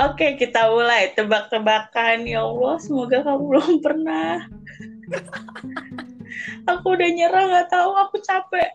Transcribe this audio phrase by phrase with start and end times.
[0.00, 2.24] Oke, kita mulai tebak-tebakan.
[2.24, 4.48] Ya Allah, semoga kamu belum pernah.
[6.70, 7.90] aku udah nyerah, nggak tahu.
[8.08, 8.70] Aku capek.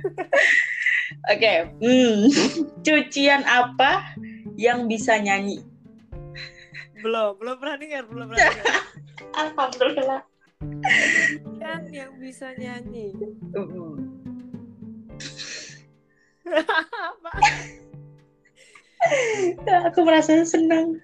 [1.32, 2.32] Oke, hmm.
[2.80, 4.16] cucian apa
[4.56, 5.60] yang bisa nyanyi?
[7.04, 8.76] Belum, belum pernah dengar, belum pernah dengar.
[9.44, 10.22] Alhamdulillah.
[11.60, 13.12] Kan yang bisa nyanyi.
[19.90, 21.00] Aku merasa senang.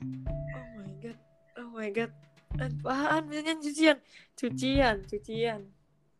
[0.00, 1.18] Oh my god.
[1.60, 2.12] Oh my god.
[2.54, 3.98] Apaan bisa nyanyi cucian?
[4.38, 5.60] Cucian, cucian.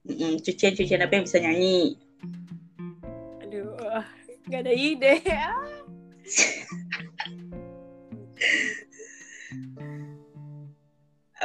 [0.05, 1.97] Hmm, Cucian-cucian apa yang bisa nyanyi?
[3.41, 4.07] Aduh, ah,
[4.51, 5.15] nggak ada ide.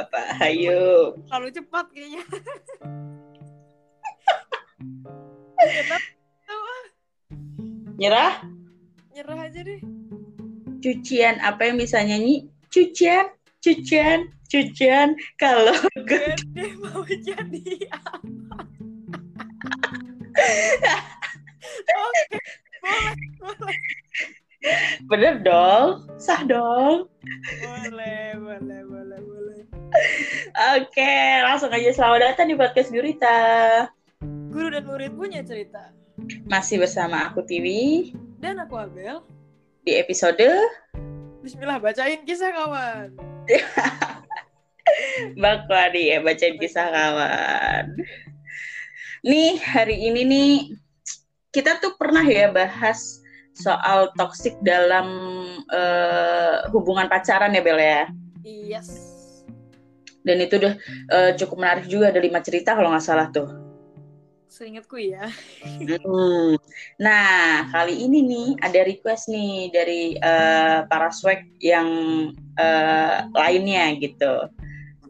[0.00, 0.20] Apa?
[0.48, 1.12] Ayo.
[1.28, 2.24] Terlalu cepat kayaknya.
[6.50, 6.82] Ah.
[8.00, 8.40] Nyerah?
[9.20, 9.84] Nyerah aja deh.
[10.80, 12.48] Cucian apa yang bisa nyanyi?
[12.72, 13.28] Cucian,
[13.60, 15.12] cucian, cucian.
[15.36, 15.76] Kalau
[16.08, 18.16] Gede mau jadi apa?
[22.00, 22.40] Oke,
[22.80, 23.12] boleh,
[23.44, 23.76] boleh,
[25.04, 27.04] bener dong, sah dong.
[27.60, 29.60] boleh, boleh, boleh, boleh.
[30.80, 33.36] Oke, langsung aja selamat datang di podcast Gurita.
[34.24, 35.92] Guru dan murid punya cerita.
[36.48, 39.20] Masih bersama aku Tiwi Dan aku Abel.
[39.84, 40.40] di episode
[41.44, 43.12] Bismillah bacain kisah kawan.
[45.40, 48.00] Mbak Kwadi ya bacain kisah kawan.
[49.28, 50.52] Nih hari ini nih
[51.52, 53.20] kita tuh pernah ya bahas
[53.52, 55.08] soal toksik dalam
[55.68, 58.08] eh, hubungan pacaran ya Bel ya.
[58.44, 58.88] Yes.
[60.24, 60.74] Dan itu udah
[61.12, 63.69] eh, cukup menarik juga ada lima cerita kalau nggak salah tuh.
[64.50, 65.30] Seingatku ya.
[65.62, 66.58] Hmm.
[66.98, 71.86] Nah, kali ini nih ada request nih dari eh, para swag yang
[72.58, 74.50] eh, lainnya gitu.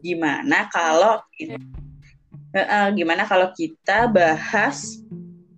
[0.05, 5.01] Gimana kalau eh, gimana kalau kita bahas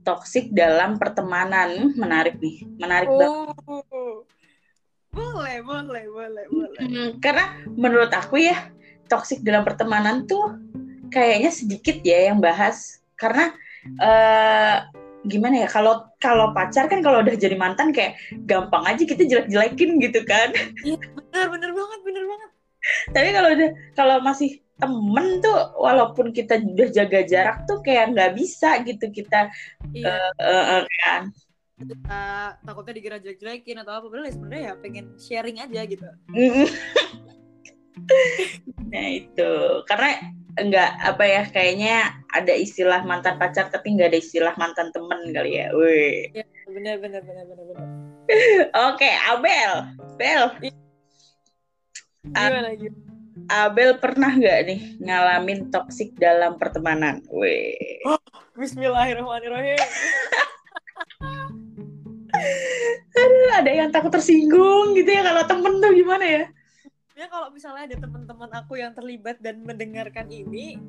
[0.07, 1.91] toksik dalam pertemanan?
[1.99, 3.51] Menarik nih, menarik banget.
[3.67, 4.23] Oh.
[5.11, 6.79] Boleh, boleh, boleh, boleh.
[6.79, 8.71] Hmm, karena menurut aku ya
[9.11, 10.55] toksik dalam pertemanan tuh
[11.13, 13.53] kayaknya sedikit ya yang bahas karena
[14.01, 14.75] eh
[15.23, 20.03] gimana ya kalau kalau pacar kan kalau udah jadi mantan kayak gampang aja kita jelek-jelekin
[20.03, 20.51] gitu kan
[20.83, 22.49] Iya, benar, benar banget, benar banget.
[23.15, 28.35] tapi kalau udah kalau masih temen tuh walaupun kita udah jaga jarak tuh kayak nggak
[28.35, 29.47] bisa gitu kita
[29.95, 30.11] Iya,
[30.43, 31.23] eh, eh, kan
[31.73, 32.19] kita
[32.63, 34.05] takutnya dikira jelek-jelekin atau apa.
[34.07, 36.07] Padahal ya sebenarnya ya pengen sharing aja gitu.
[38.91, 39.51] Nah itu
[39.85, 40.09] karena
[40.59, 45.61] enggak apa ya kayaknya ada istilah mantan pacar tapi nggak ada istilah mantan temen kali
[45.61, 45.73] ya.
[45.73, 46.29] Wih.
[46.33, 47.87] Iya, benar, benar, benar, benar, benar.
[48.93, 49.73] Oke, Abel.
[50.15, 50.43] Bel,
[52.23, 52.95] Gimana gitu?
[53.51, 57.19] Abel pernah nggak nih ngalamin toksik dalam pertemanan?
[57.27, 57.99] Wih.
[58.55, 59.75] Bismillahirrahmanirrahim.
[63.13, 66.43] Aduh, ada yang takut tersinggung gitu ya kalau temen tuh gimana ya?
[67.13, 70.81] Ya kalau misalnya ada teman-teman aku yang terlibat dan mendengarkan ini,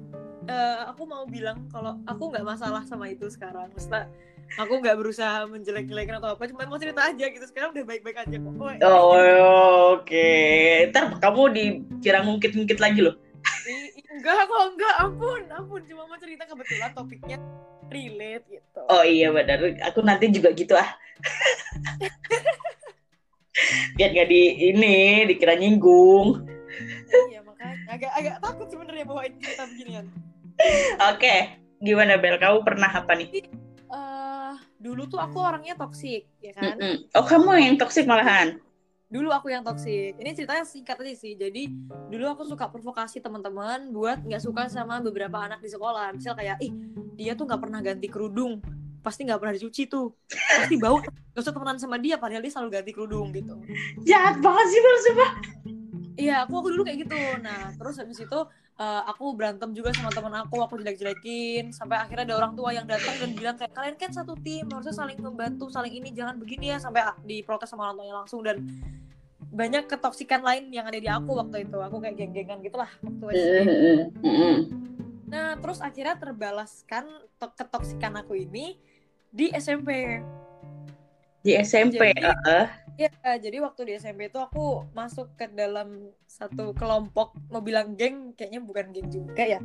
[0.48, 3.68] eh, aku mau bilang kalau aku nggak masalah sama itu sekarang.
[3.76, 4.08] Maksudnya
[4.56, 7.44] aku nggak berusaha menjelek-jelekan atau apa, cuma mau cerita aja gitu.
[7.44, 8.52] Sekarang udah baik-baik aja kok.
[8.56, 10.28] Oh, Oh, oke.
[10.88, 13.20] Ntar kamu dikira ngungkit-ngungkit lagi loh.
[14.16, 14.94] enggak kok, enggak.
[15.04, 15.80] Ampun, ampun.
[15.84, 17.36] Cuma mau cerita kebetulan topiknya
[17.92, 18.80] relate gitu.
[18.88, 19.60] Oh iya benar.
[19.92, 20.88] Aku nanti juga gitu ah.
[23.94, 26.42] Biar gak di ini dikira nyinggung.
[27.30, 30.06] Iya makanya agak agak takut sebenarnya bawain cerita beginian.
[31.14, 32.38] Oke, gimana Bel?
[32.38, 33.30] Kamu pernah apa nih?
[33.94, 36.74] eh dulu tuh aku orangnya toksik, ya kan?
[36.74, 37.06] Mm-mm.
[37.14, 38.58] Oh kamu yang toksik malahan?
[39.06, 40.18] Dulu aku yang toksik.
[40.18, 41.38] Ini ceritanya singkat aja sih.
[41.38, 41.70] Jadi
[42.10, 46.10] dulu aku suka provokasi teman-teman buat nggak suka sama beberapa anak di sekolah.
[46.10, 46.74] Misal kayak, ih
[47.14, 48.58] dia tuh nggak pernah ganti kerudung,
[49.04, 51.04] pasti nggak pernah dicuci tuh, pasti bau.
[51.04, 53.60] Gak usah temenan sama dia, padahal dia selalu ganti kerudung gitu.
[54.08, 55.30] Jahat banget sih Bel, sumpah.
[56.14, 57.18] Iya, aku aku dulu kayak gitu.
[57.42, 58.40] Nah, terus habis itu
[58.80, 62.86] eh, aku berantem juga sama teman aku, aku jelek-jelekin sampai akhirnya ada orang tua yang
[62.86, 66.72] datang dan bilang kayak kalian kan satu tim, harusnya saling membantu, saling ini jangan begini
[66.72, 68.62] ya sampai diprotes sama orang tuanya langsung dan
[69.54, 71.78] banyak ketoksikan lain yang ada di aku waktu itu.
[71.78, 73.56] Aku kayak geng-gengan gitulah waktu SD.
[74.22, 74.56] Mm-mm.
[75.30, 77.10] Nah, terus akhirnya terbalaskan
[77.42, 78.78] to- ketoksikan aku ini
[79.34, 80.22] di SMP.
[81.42, 82.14] Di SMP.
[82.14, 82.66] Jadi- heeh.
[82.94, 83.10] Ya,
[83.42, 88.62] jadi waktu di SMP itu aku masuk ke dalam satu kelompok, mau bilang geng, kayaknya
[88.62, 89.58] bukan geng juga ya.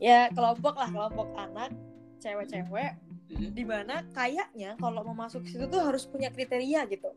[0.00, 1.76] Ya, kelompok lah, kelompok anak,
[2.24, 2.96] cewek-cewek,
[3.36, 3.52] Mm.
[3.52, 7.12] di mana kayaknya kalau mau masuk situ tuh harus punya kriteria gitu.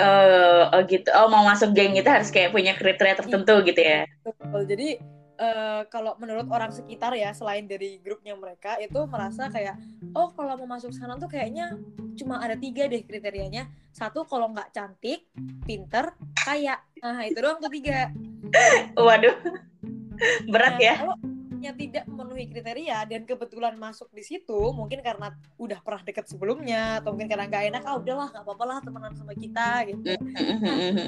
[0.00, 1.12] Eh, oh gitu.
[1.12, 4.08] Oh mau masuk geng itu harus kayak punya kriteria tertentu gitu ya?
[4.24, 4.64] Betul.
[4.64, 4.88] Jadi
[5.38, 9.78] eh, kalau menurut orang sekitar ya selain dari grupnya mereka itu merasa kayak
[10.12, 11.78] oh kalau mau masuk sana tuh kayaknya
[12.18, 13.70] cuma ada tiga deh kriterianya.
[13.94, 15.30] Satu kalau nggak cantik,
[15.62, 16.82] pinter, kaya.
[16.98, 18.10] Nah itu doang tuh tiga.
[18.98, 19.36] Waduh,
[20.50, 20.94] berat Nah, ya?
[20.98, 21.16] kalau
[21.58, 27.02] yang tidak memenuhi kriteria dan kebetulan masuk di situ, mungkin karena udah pernah deket sebelumnya
[27.02, 30.14] atau mungkin karena nggak enak, ah udahlah nggak apa-apa lah temenan sama kita gitu.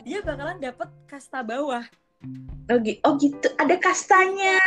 [0.06, 1.86] Dia bakalan dapet kasta bawah.
[2.70, 4.60] Oh, oh gitu, ada kastanya.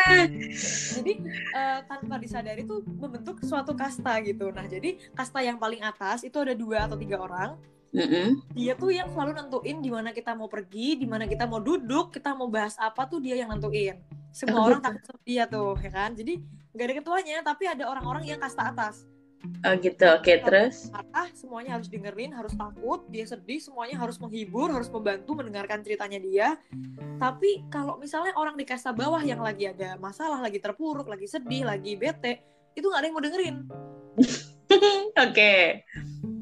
[0.97, 1.21] Jadi
[1.53, 4.49] eh, tanpa disadari tuh membentuk suatu kasta gitu.
[4.49, 7.55] Nah jadi kasta yang paling atas itu ada dua atau tiga orang.
[7.93, 8.41] Mm-mm.
[8.57, 12.09] Dia tuh yang selalu nentuin di mana kita mau pergi, di mana kita mau duduk,
[12.09, 14.01] kita mau bahas apa tuh dia yang nentuin.
[14.33, 14.87] Semua Oh, orang gitu.
[14.89, 16.09] takut sama dia tuh, ya kan?
[16.17, 16.33] Jadi
[16.73, 19.05] nggak ada ketuanya, tapi ada orang-orang yang kasta atas.
[19.43, 20.87] Oh gitu, oke terus.
[20.87, 26.19] marah, semuanya harus dengerin, harus takut, dia sedih, semuanya harus menghibur, harus membantu mendengarkan ceritanya
[26.19, 26.47] dia.
[27.19, 31.67] Tapi kalau misalnya orang di kasta bawah yang lagi ada masalah, lagi terpuruk, lagi sedih,
[31.67, 32.39] lagi bete,
[32.75, 33.55] itu nggak ada yang mau dengerin.
[35.27, 35.53] Oke.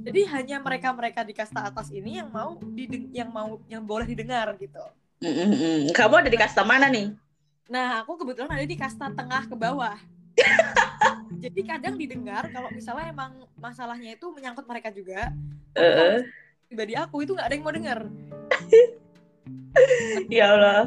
[0.02, 4.54] Jadi hanya mereka-mereka di kasta atas ini yang mau dideng- yang mau yang boleh didengar
[4.58, 4.82] gitu.
[5.22, 5.94] Mm-mm.
[5.94, 7.14] Kamu ada di kasta mana nih?
[7.70, 9.98] Nah, aku kebetulan ada di kasta tengah ke bawah.
[11.44, 15.34] Jadi kadang didengar kalau misalnya emang masalahnya itu menyangkut mereka juga.
[15.74, 16.22] Eh,
[16.70, 18.00] pribadi aku itu nggak ada yang mau denger.
[20.38, 20.84] ya Allah.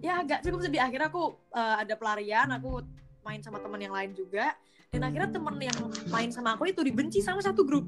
[0.00, 2.80] ya agak cukup sedih akhirnya aku eh, ada pelarian aku
[3.20, 4.56] main sama teman yang lain juga
[4.88, 5.76] dan akhirnya temen yang
[6.08, 7.84] main sama aku itu dibenci sama satu grup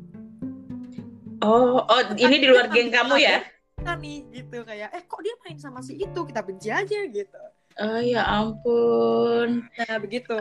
[1.43, 3.43] Oh, oh ini di luar geng kamu ya?
[3.83, 7.43] kita nih gitu kayak eh kok dia main sama si itu kita benci aja gitu
[7.81, 9.65] Oh ya ampun.
[9.79, 10.37] nah begitu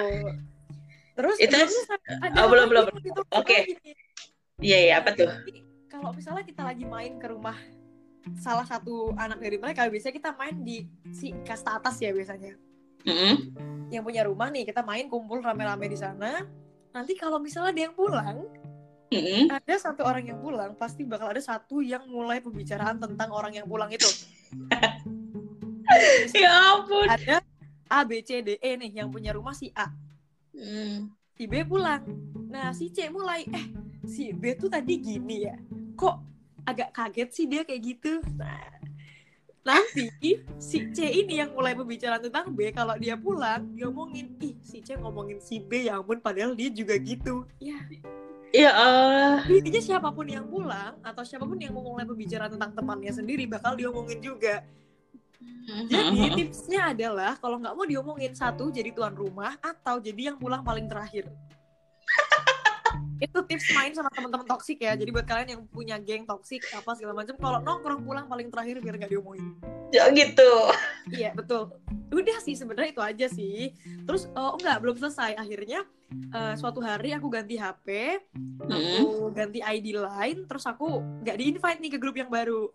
[1.12, 1.56] terus Itu-
[2.40, 2.86] oh, belum, belum.
[3.04, 3.78] gitu, Oke.
[4.62, 5.30] Iya iya apa tuh?
[5.88, 7.58] Kalau misalnya kita lagi main ke rumah
[8.38, 12.54] salah satu anak dari mereka biasanya kita main di si kasta atas ya biasanya
[13.02, 13.34] Mm-mm.
[13.90, 16.46] yang punya rumah nih kita main kumpul rame-rame di sana
[16.94, 18.46] nanti kalau misalnya ada yang pulang
[19.10, 19.50] Mm-mm.
[19.50, 23.66] ada satu orang yang pulang pasti bakal ada satu yang mulai pembicaraan tentang orang yang
[23.66, 24.06] pulang itu
[26.36, 27.08] Ya ampun.
[27.08, 27.44] ada
[27.92, 29.92] A B C D E nih yang punya rumah si A.
[30.56, 31.12] Mm.
[31.36, 32.04] si B pulang.
[32.52, 33.66] Nah si C mulai eh
[34.06, 35.56] si B tuh tadi gini ya.
[35.98, 36.16] Kok
[36.68, 38.22] agak kaget sih dia kayak gitu?
[38.38, 38.80] Nah
[39.62, 40.12] nanti
[40.58, 42.72] si C ini yang mulai pembicaraan tentang B.
[42.72, 46.70] Kalau dia pulang dia ngomongin ih si C ngomongin si B ya ampun padahal dia
[46.72, 47.44] juga gitu.
[47.60, 47.80] Ya.
[48.52, 49.48] Ya Allah.
[49.48, 53.48] intinya siapa pun yang pulang atau siapa pun yang mau mulai pembicaraan tentang temannya sendiri
[53.48, 54.68] bakal diomongin juga
[55.88, 60.66] jadi tipsnya adalah kalau nggak mau diomongin satu jadi tuan rumah atau jadi yang pulang
[60.66, 61.30] paling terakhir
[63.22, 66.92] itu tips main sama teman-teman toksik ya jadi buat kalian yang punya geng toksik apa
[66.94, 69.54] segala macam kalau nongkrong pulang paling terakhir biar nggak diomongin
[69.92, 70.52] Ya gitu.
[71.12, 71.70] iya betul
[72.10, 75.84] udah sih sebenarnya itu aja sih terus oh enggak belum selesai akhirnya
[76.32, 77.88] eh, suatu hari aku ganti HP
[78.62, 78.78] Mm.
[79.04, 82.70] aku ganti ID lain terus aku nggak di invite nih ke grup yang baru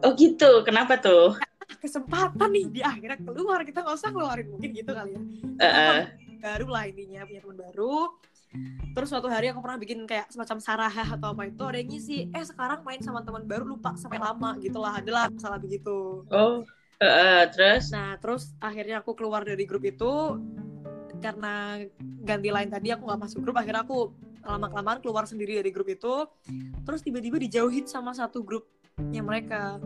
[0.00, 0.60] Oh gitu.
[0.62, 1.32] Kenapa tuh?
[1.80, 5.20] Kesempatan nih di akhirnya keluar kita nggak usah ngeluarin mungkin gitu kali ya
[5.58, 6.00] Eh, eh.
[6.38, 7.96] baru lah intinya punya teman baru
[8.94, 12.30] terus suatu hari aku pernah bikin kayak semacam saraha atau apa itu ada yang ngisi
[12.30, 16.62] eh sekarang main sama teman baru lupa sampai lama gitu lah adalah masalah begitu Oh.
[17.02, 17.42] eh.
[17.50, 17.90] Terus?
[17.90, 20.38] nah terus akhirnya aku keluar dari grup itu
[21.18, 21.82] karena
[22.22, 25.88] ganti lain tadi aku nggak masuk grup akhirnya aku lama kelamaan keluar sendiri dari grup
[25.88, 26.28] itu
[26.84, 29.80] terus tiba-tiba dijauhin sama satu grupnya mereka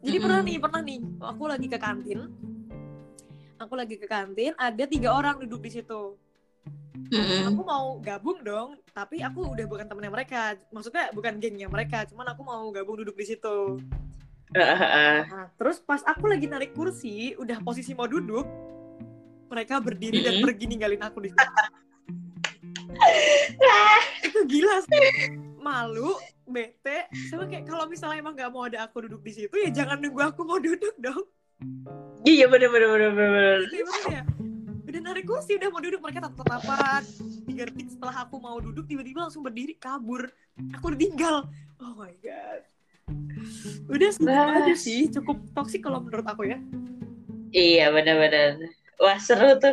[0.00, 2.20] jadi pernah nih pernah nih aku lagi ke kantin
[3.60, 6.16] aku lagi ke kantin ada tiga orang duduk di situ
[7.08, 7.48] Mm-mm.
[7.56, 12.36] aku mau gabung dong tapi aku udah bukan temennya mereka maksudnya bukan gengnya mereka cuman
[12.36, 13.80] aku mau gabung duduk di situ
[14.52, 18.44] nah terus pas aku lagi narik kursi udah posisi mau duduk
[19.48, 20.44] mereka berdiri dan Mm-mm.
[20.44, 21.48] pergi ninggalin aku di situ
[24.28, 25.06] itu gila sih
[25.56, 26.12] malu
[26.44, 30.00] bete sama kayak kalau misalnya emang nggak mau ada aku duduk di situ ya jangan
[30.00, 31.24] nunggu aku mau duduk dong
[32.22, 33.30] Iya bener bener bener bener.
[33.34, 33.58] bener.
[33.66, 34.22] Gimana ya
[34.88, 37.02] udah narik kursi udah mau duduk mereka tatap tatapan
[37.44, 40.32] tiga detik setelah aku mau duduk tiba-tiba langsung berdiri kabur
[40.72, 41.44] aku ditinggal
[41.84, 42.64] oh my god
[43.92, 44.64] udah Wah.
[44.64, 46.58] aja sih cukup toksik kalau menurut aku ya
[47.48, 48.60] Iya bener.
[49.00, 49.72] Wah seru tuh.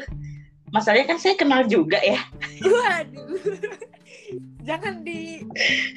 [0.72, 2.24] Masalahnya kan saya kenal juga ya.
[2.64, 3.36] waduh
[4.66, 5.46] jangan di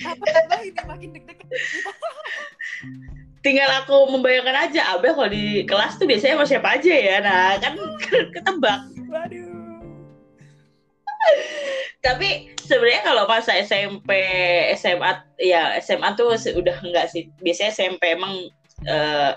[0.05, 0.25] apa
[0.61, 1.49] nih makin deg-degan
[3.39, 7.17] Tinggal aku membayangkan aja Abel kalau di kelas tuh biasanya sama siapa aja ya.
[7.23, 7.75] Nah kan
[8.35, 8.81] ketebak.
[9.09, 9.47] waduh.
[11.99, 14.11] Tapi sebenarnya kalau masa SMP
[14.79, 17.31] SMA ya SMA tuh udah enggak sih.
[17.43, 18.51] Biasanya SMP emang
[18.87, 19.33] uh,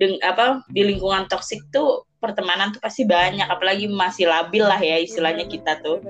[0.00, 4.96] deng apa di lingkungan toksik tuh pertemanan tuh pasti banyak apalagi masih labil lah ya
[4.96, 6.00] istilahnya kita tuh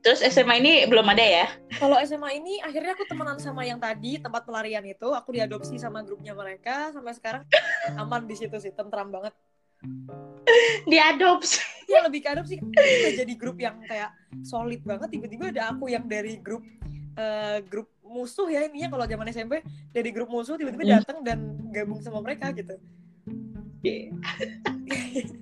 [0.00, 1.46] terus SMA ini belum ada ya?
[1.76, 5.08] Kalau SMA ini akhirnya aku temenan sama yang tadi tempat pelarian itu.
[5.12, 6.92] Aku diadopsi sama grupnya mereka.
[6.92, 7.42] Sampai sekarang
[8.00, 9.36] aman di situ sih tentram banget.
[10.90, 11.60] Diadopsi.
[11.88, 12.60] Ya lebih ke adopsi.
[12.60, 14.12] Kita jadi grup yang kayak
[14.44, 15.10] solid banget.
[15.10, 16.62] Tiba-tiba ada aku yang dari grup
[17.16, 18.92] uh, grup musuh ya ininya.
[18.92, 20.94] Kalau zaman SMP dari grup musuh tiba-tiba hmm.
[21.00, 21.38] datang dan
[21.72, 22.76] gabung sama mereka gitu.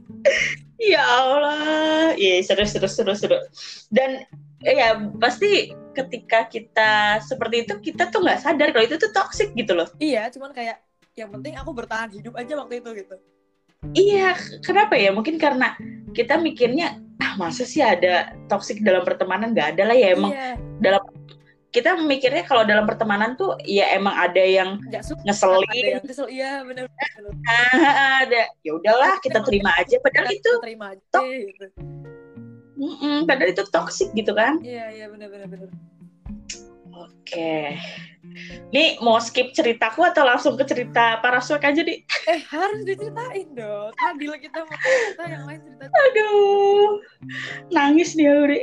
[0.79, 3.38] ya Allah, iya seru seru seru seru.
[3.91, 4.23] Dan
[4.62, 9.75] ya pasti ketika kita seperti itu kita tuh nggak sadar kalau itu tuh toxic gitu
[9.75, 9.88] loh.
[9.99, 10.79] Iya, cuman kayak
[11.19, 13.17] yang penting aku bertahan hidup aja waktu itu gitu.
[13.95, 15.11] Iya, kenapa ya?
[15.15, 15.75] Mungkin karena
[16.15, 20.55] kita mikirnya ah masa sih ada toxic dalam pertemanan nggak ada lah ya emang iya.
[20.79, 21.03] dalam
[21.69, 24.79] kita mikirnya kalau dalam pertemanan tuh ya emang ada yang
[25.27, 26.87] ngeselin ada yang kesel iya benar
[27.45, 31.67] ah, ada ya udahlah kita terima aja padahal itu terima aja gitu.
[32.78, 35.68] Mm -mm, padahal itu toxic gitu kan iya iya benar benar benar
[36.94, 37.75] oke
[38.68, 42.04] Nih mau skip ceritaku atau langsung ke cerita para suek aja nih?
[42.28, 43.92] Eh harus diceritain dong.
[43.97, 45.85] Adil kita mau cerita yang lain cerita.
[45.88, 47.00] Aduh,
[47.73, 48.61] nangis nih Uri.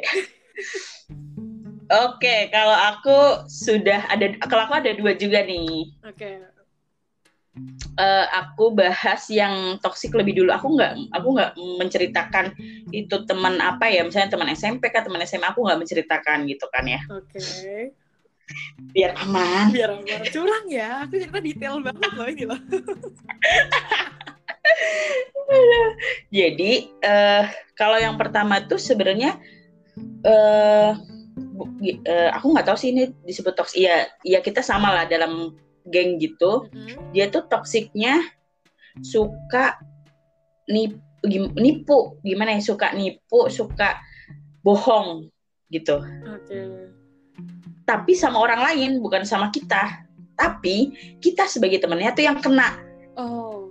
[1.85, 5.89] Oke, kalau aku sudah ada, kalau aku ada dua juga nih.
[6.05, 6.54] Oke.
[7.95, 10.51] Uh, aku bahas yang toksik lebih dulu.
[10.51, 12.51] Aku nggak, aku nggak menceritakan
[12.91, 16.83] itu teman apa ya, misalnya teman SMP kan, teman SMA aku nggak menceritakan gitu kan
[16.83, 16.99] ya.
[17.07, 17.39] Oke.
[17.39, 17.95] Okay.
[18.91, 19.71] Biar aman.
[19.71, 20.27] Biar aman.
[20.27, 22.59] Curang ya, aku cerita detail banget loh ini loh.
[26.35, 27.47] Jadi uh,
[27.79, 29.39] kalau yang pertama tuh sebenarnya.
[30.25, 30.97] Uh,
[32.07, 35.55] uh, aku nggak tahu sih ini disebut toksik iya iya kita sama lah dalam
[35.89, 37.13] geng gitu mm-hmm.
[37.13, 38.21] dia tuh toksiknya
[39.03, 39.79] suka
[40.69, 41.01] nipu,
[41.57, 41.97] nipu.
[42.23, 42.61] Gimana ya?
[42.63, 43.99] Suka nipu suka
[44.63, 45.29] bohong
[45.73, 45.97] gitu.
[46.41, 46.93] Okay.
[47.85, 50.05] tapi sama orang lain bukan sama kita.
[50.33, 50.89] Tapi
[51.21, 52.81] kita sebagai temennya tuh yang kena.
[53.13, 53.69] Oh.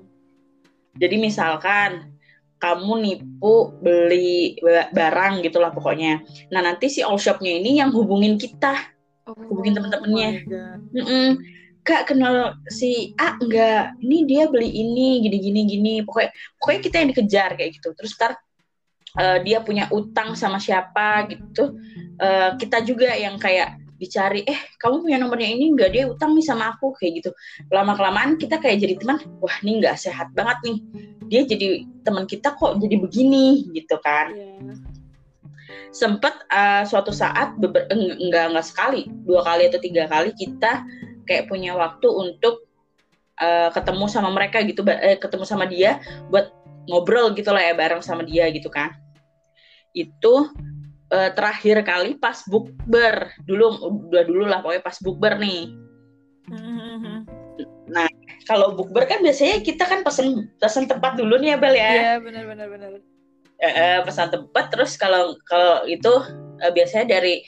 [0.95, 2.15] Jadi misalkan
[2.63, 4.55] kamu nipu beli
[4.95, 6.23] barang gitulah pokoknya.
[6.55, 8.79] Nah nanti si all shopnya ini yang hubungin kita,
[9.27, 10.31] oh, hubungin temen-temennya.
[10.95, 11.35] Oh
[11.85, 15.95] Kak kenal si A enggak, ini dia beli ini gini gini gini.
[16.01, 17.93] Pokoknya pokoknya kita yang dikejar kayak gitu.
[17.93, 18.33] Terus ntar
[19.21, 21.77] uh, dia punya utang sama siapa gitu.
[22.17, 26.45] Uh, kita juga yang kayak dicari eh kamu punya nomornya ini enggak dia utang nih
[26.45, 27.31] sama aku kayak gitu
[27.71, 30.79] lama kelamaan kita kayak jadi teman wah ini enggak sehat banget nih
[31.31, 31.69] dia jadi
[32.03, 34.77] teman kita kok jadi begini gitu kan yeah.
[35.95, 40.83] sempet uh, suatu saat enggak enggak sekali dua kali atau tiga kali kita
[41.25, 42.65] kayak punya waktu untuk
[43.41, 45.99] uh, ketemu sama mereka gitu eh, ketemu sama dia
[46.31, 46.53] buat
[46.85, 48.93] ngobrol gitu lah ya bareng sama dia gitu kan.
[49.97, 50.53] Itu
[51.11, 53.33] uh, terakhir kali pas bukber.
[53.43, 53.65] Dulu
[54.11, 55.63] udah dulu lah pokoknya pas bukber nih.
[56.45, 57.19] Mm-hmm.
[57.89, 58.05] nah
[58.45, 61.89] kalau bukber kan biasanya kita kan pesen pesen tempat dulu nih ya Bel ya.
[61.89, 62.91] Iya benar benar benar.
[63.65, 66.13] Uh, pesan tempat terus kalau kalau itu
[66.61, 67.41] uh, biasanya dari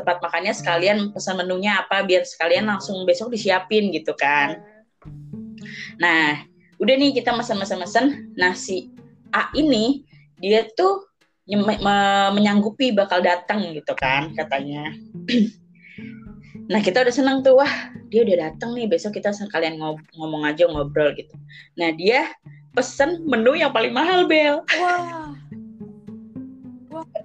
[0.00, 4.64] tempat makannya sekalian pesan menunya apa biar sekalian langsung besok disiapin gitu kan
[6.00, 6.40] nah
[6.80, 8.88] udah nih kita mesen-mesen-mesen nasi
[9.30, 10.02] A ini
[10.40, 11.06] dia tuh
[12.34, 14.94] menyanggupi bakal datang gitu kan katanya.
[16.70, 17.72] nah kita udah seneng tuh wah
[18.10, 21.34] dia udah datang nih besok kita sekalian ngob ngomong aja ngobrol gitu.
[21.74, 22.30] Nah dia
[22.70, 24.62] pesen menu yang paling mahal Bel.
[24.78, 25.34] Wah.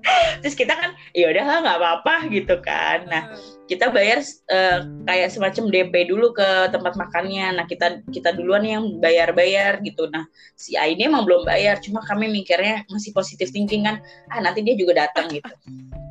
[0.41, 3.09] Terus kita kan ya udahlah nggak apa-apa gitu kan.
[3.09, 3.23] Nah
[3.65, 4.21] kita bayar
[4.53, 7.57] uh, kayak semacam DP dulu ke tempat makannya.
[7.57, 10.05] Nah kita kita duluan yang bayar-bayar gitu.
[10.09, 14.01] Nah si A ini emang belum bayar, cuma kami mikirnya masih positif thinking kan.
[14.29, 15.51] Ah nanti dia juga datang gitu.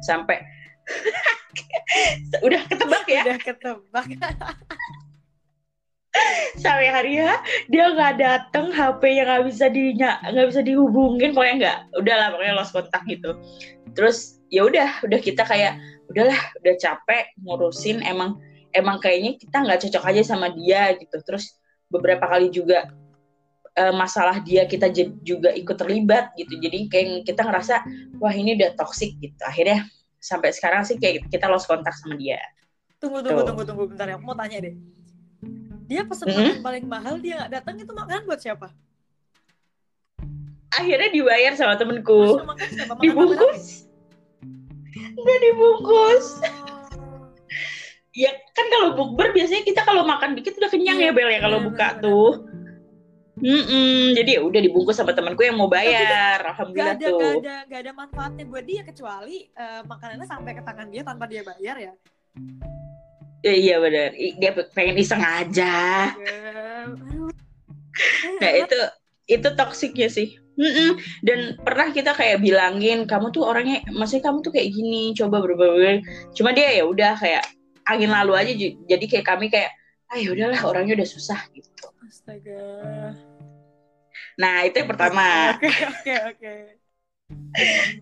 [0.03, 0.43] Sampai
[2.47, 3.23] udah ketebak ya?
[3.25, 4.07] Udah ketebak.
[6.63, 11.79] sampai hari ya dia nggak datang HP-nya nggak bisa di nggak bisa dihubungin pokoknya nggak
[11.99, 13.31] udahlah pokoknya lost kontak gitu.
[13.95, 15.79] Terus ya udah udah kita kayak
[16.11, 18.39] udahlah udah capek ngurusin emang
[18.75, 21.17] emang kayaknya kita nggak cocok aja sama dia gitu.
[21.27, 21.59] Terus
[21.91, 22.91] beberapa kali juga
[23.79, 24.91] uh, masalah dia kita
[25.23, 26.59] juga ikut terlibat gitu.
[26.59, 27.83] Jadi kayak kita ngerasa
[28.23, 29.39] wah ini udah toxic gitu.
[29.43, 29.87] Akhirnya
[30.23, 32.39] sampai sekarang sih kayak kita lost kontak sama dia.
[33.03, 33.47] Tunggu tunggu Tuh.
[33.53, 34.75] tunggu tunggu bentar ya aku mau tanya deh
[35.85, 36.55] dia pesan mm -hmm.
[36.65, 38.69] paling mahal dia nggak datang itu makanan buat siapa?
[40.75, 42.41] Akhirnya dibayar sama temenku.
[42.99, 43.87] Dibungkus.
[44.95, 46.27] nggak dibungkus.
[48.15, 51.41] Ya kan kalau bukber biasanya kita kalau makan dikit udah kenyang ya Iya, Bel ya
[51.43, 52.31] kalau benar, buka benar, tuh.
[53.35, 57.19] Mm-mm, jadi ya udah dibungkus sama temanku yang mau bayar Gak alhamdulillah ada, tuh.
[57.19, 61.27] gak ada, gak ada manfaatnya buat dia kecuali eh, makanannya sampai ke tangan dia tanpa
[61.27, 61.93] dia bayar ya.
[63.45, 65.75] Eh, iya benar dia pengen iseng aja
[66.17, 66.37] Ya,
[66.89, 67.29] aduh.
[68.41, 68.79] nah itu
[69.29, 70.97] itu toksiknya sih Mm-mm.
[71.27, 76.01] dan pernah kita kayak bilangin kamu tuh orangnya maksudnya kamu tuh kayak gini coba berubah
[76.33, 77.45] cuma dia ya udah kayak
[77.85, 78.53] angin lalu aja
[78.89, 79.71] jadi kayak kami kayak
[80.09, 83.13] ah ya udahlah orangnya udah susah gitu Astaga.
[84.41, 86.53] nah itu yang pertama Oke, oke, oke.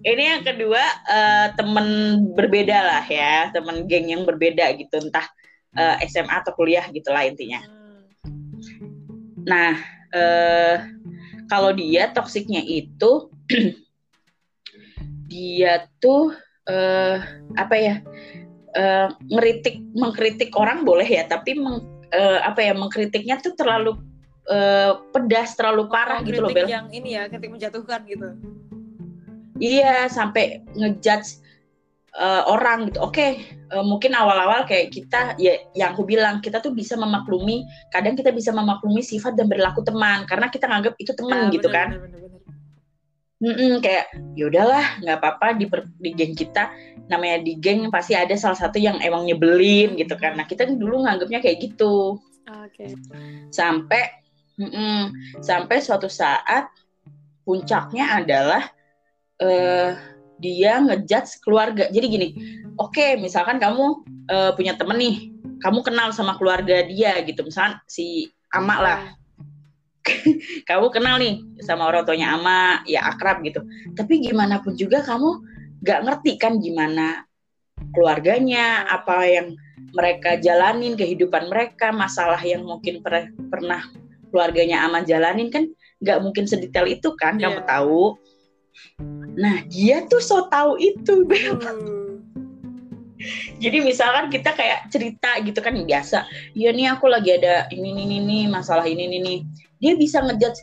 [0.02, 1.88] Ini yang kedua eh, temen
[2.34, 5.26] berbeda lah ya temen geng yang berbeda gitu entah
[5.76, 7.60] eh, SMA atau kuliah gitulah intinya
[9.42, 9.76] nah
[10.14, 10.76] eh,
[11.46, 13.28] kalau dia toksiknya itu
[15.30, 16.32] dia tuh
[16.66, 17.18] eh,
[17.58, 17.94] apa ya
[18.74, 24.00] eh, ngeritik mengkritik orang boleh ya tapi meng- eh, apa ya mengkritiknya tuh terlalu
[24.48, 28.28] eh, pedas terlalu parah Oh, gitu loh Bel yang ini ya, kritik menjatuhkan gitu.
[29.62, 31.38] Iya, sampai ngejudge
[32.18, 32.98] uh, orang gitu.
[32.98, 33.38] Oke,
[33.70, 37.62] uh, mungkin awal-awal kayak kita ya yang aku bilang kita tuh bisa memaklumi,
[37.94, 41.68] kadang kita bisa memaklumi sifat dan berlaku teman karena kita nganggap itu teman Ah, gitu
[41.70, 41.88] bener, kan.
[41.94, 42.18] bener,
[43.42, 44.06] bener, kayak
[44.38, 46.70] ya udahlah, nggak apa-apa di, per- di geng kita
[47.10, 50.38] namanya di geng pasti ada salah satu yang emang nyebelin gitu kan.
[50.38, 52.22] Nah, kita dulu nganggapnya kayak gitu.
[52.46, 52.94] Oke.
[53.50, 54.22] Sampai
[54.58, 55.10] mm-mm,
[55.42, 56.70] sampai suatu saat
[57.42, 58.62] puncaknya adalah
[59.40, 59.96] eh
[60.42, 61.86] dia ngejudge keluarga.
[61.88, 62.28] Jadi gini,
[62.76, 65.16] oke, misalkan kamu eh, punya temen nih,
[65.62, 69.00] kamu kenal sama keluarga dia gitu, misalkan si Ama lah,
[70.68, 73.62] kamu kenal nih sama orang tuanya Ama, ya akrab gitu.
[73.96, 75.40] Tapi gimana pun juga kamu
[75.80, 77.24] gak ngerti kan gimana
[77.96, 79.56] keluarganya, apa yang
[79.94, 83.82] mereka jalanin, kehidupan mereka, masalah yang mungkin per- pernah
[84.28, 85.64] keluarganya Ama jalanin kan
[86.02, 87.68] gak mungkin sedetail itu kan, kamu Iya.
[87.68, 88.02] tahu.
[89.32, 91.24] Nah, dia tuh so tahu itu.
[91.28, 92.20] Aduh.
[93.62, 96.26] Jadi misalkan kita kayak cerita gitu kan biasa,
[96.58, 99.38] iya nih aku lagi ada ini ini ini masalah ini ini nih.
[99.78, 100.58] Dia bisa ngejudge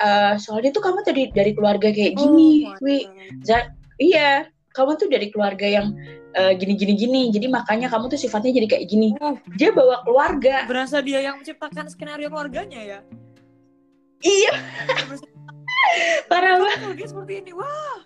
[0.00, 3.04] eh, soalnya tuh kamu dari dari keluarga kayak gini, Oh Wi.
[3.98, 5.92] Iya, kamu tuh dari keluarga yang
[6.32, 7.22] eh, gini gini gini.
[7.28, 9.12] Jadi makanya kamu tuh sifatnya jadi kayak gini.
[9.20, 10.64] Oh, Dia bawa keluarga.
[10.64, 12.98] berasa dia yang menciptakan skenario keluarganya ya.
[14.24, 14.52] Iya,
[16.32, 17.06] parah "Kamu banget.
[17.06, 17.52] seperti ini.
[17.52, 18.00] Wah,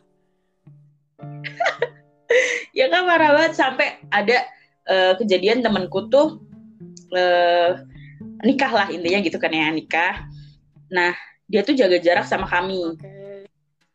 [2.72, 4.48] Ya kan parah banget sampai ada
[4.88, 6.40] eh, kejadian temenku tuh
[7.12, 7.76] eh,
[8.40, 10.24] nikah lah intinya gitu kan ya nikah.
[10.88, 11.12] Nah
[11.52, 12.96] dia tuh jaga jarak sama kami.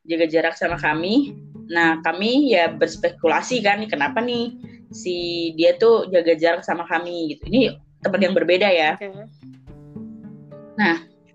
[0.07, 1.35] jaga jarak sama kami.
[1.67, 4.55] Nah, kami ya berspekulasi kan, kenapa nih
[4.95, 7.43] si dia tuh jaga jarak sama kami gitu.
[7.51, 8.95] Ini tempat yang berbeda ya.
[8.95, 9.27] Oke.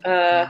[0.09, 0.45] Eh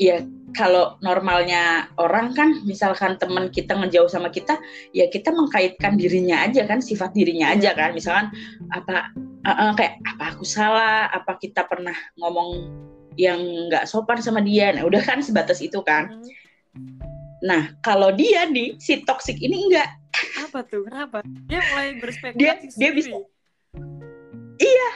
[0.00, 0.16] ya
[0.52, 4.60] kalau normalnya orang kan, misalkan teman kita ngejauh sama kita,
[4.92, 7.92] ya kita mengkaitkan dirinya aja kan, sifat dirinya aja kan.
[7.96, 8.32] Misalkan
[8.72, 9.12] apa
[9.44, 12.68] eh, eh, kayak apa aku salah, apa kita pernah ngomong
[13.16, 14.72] yang nggak sopan sama dia.
[14.72, 16.12] Nah, udah kan sebatas itu kan.
[16.12, 16.98] Hmm.
[17.42, 19.90] Nah, kalau dia nih si toxic ini enggak
[20.46, 20.86] Apa tuh?
[20.86, 21.24] Kenapa?
[21.50, 23.12] Dia mulai berspekulasi Dia- dia sendiri.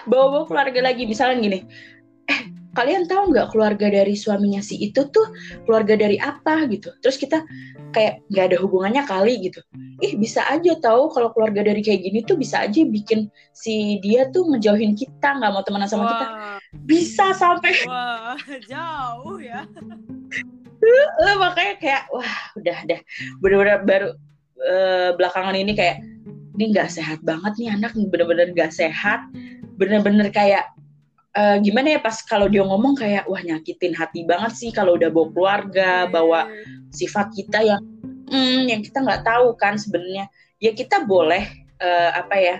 [0.06, 1.60] bawa-bawa keluarga lagi misalnya gini
[2.76, 5.26] kalian tahu nggak keluarga dari suaminya si itu tuh
[5.64, 6.92] keluarga dari apa gitu?
[7.00, 7.40] Terus kita
[7.96, 9.64] kayak nggak ada hubungannya kali gitu.
[10.04, 14.28] Ih bisa aja tahu kalau keluarga dari kayak gini tuh bisa aja bikin si dia
[14.28, 16.26] tuh ngejauhin kita nggak mau temenan sama kita.
[16.28, 17.72] Wah, bisa sampai.
[17.88, 18.36] Wah,
[18.68, 19.64] jauh ya.
[21.42, 23.00] makanya kayak wah udah dah
[23.42, 24.08] bener-bener baru
[24.60, 25.98] eh, belakangan ini kayak
[26.56, 29.24] ini nggak sehat banget nih anak bener-bener nggak sehat.
[29.76, 30.72] Bener-bener kayak
[31.36, 35.12] eh, gimana ya pas kalau dia ngomong kayak wah nyakitin hati banget sih kalau udah
[35.12, 36.48] bawa keluarga bawa
[36.90, 37.82] sifat kita yang
[38.32, 40.26] hmm, yang kita nggak tahu kan sebenarnya
[40.58, 41.44] ya kita boleh
[41.80, 42.56] eh, apa ya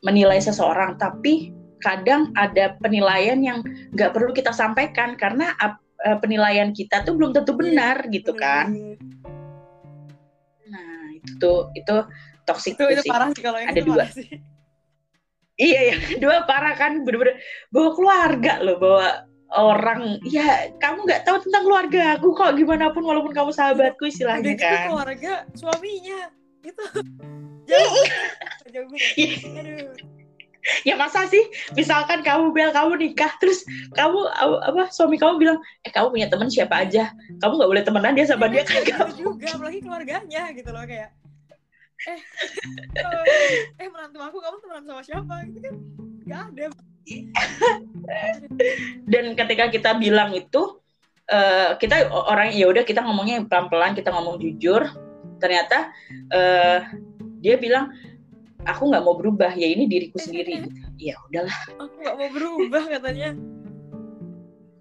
[0.00, 3.58] menilai seseorang tapi kadang ada penilaian yang
[3.92, 8.72] nggak perlu kita sampaikan karena eh, penilaian kita tuh belum tentu benar gitu kan
[10.68, 11.96] nah itu tuh itu
[12.50, 14.04] toxic Itu itu sih parah sih kalau yang Ada itu dua.
[14.10, 14.28] sih.
[15.60, 17.36] Iya yang kedua parah kan bener-bener
[17.68, 19.08] bawa keluarga loh bawa
[19.50, 20.22] orang.
[20.24, 24.54] Ya kamu nggak tahu tentang keluarga aku kok gimana pun walaupun kamu sahabatku Udah istilahnya
[24.56, 24.86] gitu kan.
[24.88, 26.20] keluarga suaminya
[26.62, 26.84] itu
[27.70, 28.04] jauh.
[28.74, 28.86] Jauh.
[29.18, 29.36] Iya.
[29.58, 29.94] aduh.
[30.86, 31.40] Ya masa sih?
[31.74, 34.28] Misalkan kamu bel kamu nikah terus kamu
[34.62, 37.10] apa suami kamu bilang eh kamu punya teman siapa aja?
[37.42, 40.84] Kamu nggak boleh temenan dia sama dia kan Gitu kamu juga apalagi keluarganya gitu loh
[40.86, 41.10] kayak
[42.08, 42.20] eh
[43.84, 45.34] eh menantu aku kamu temenan sama siapa?
[45.44, 45.76] Gitu kan?
[46.24, 46.66] Nggak ada
[49.08, 50.80] dan ketika kita bilang itu
[51.30, 54.84] uh, kita orang ya udah kita ngomongnya pelan pelan kita ngomong jujur.
[55.40, 55.90] Ternyata
[56.32, 56.78] uh,
[57.40, 57.88] dia bilang
[58.68, 60.68] aku nggak mau berubah ya ini diriku sendiri.
[61.00, 61.58] ya udahlah.
[61.80, 63.30] Aku nggak mau berubah katanya.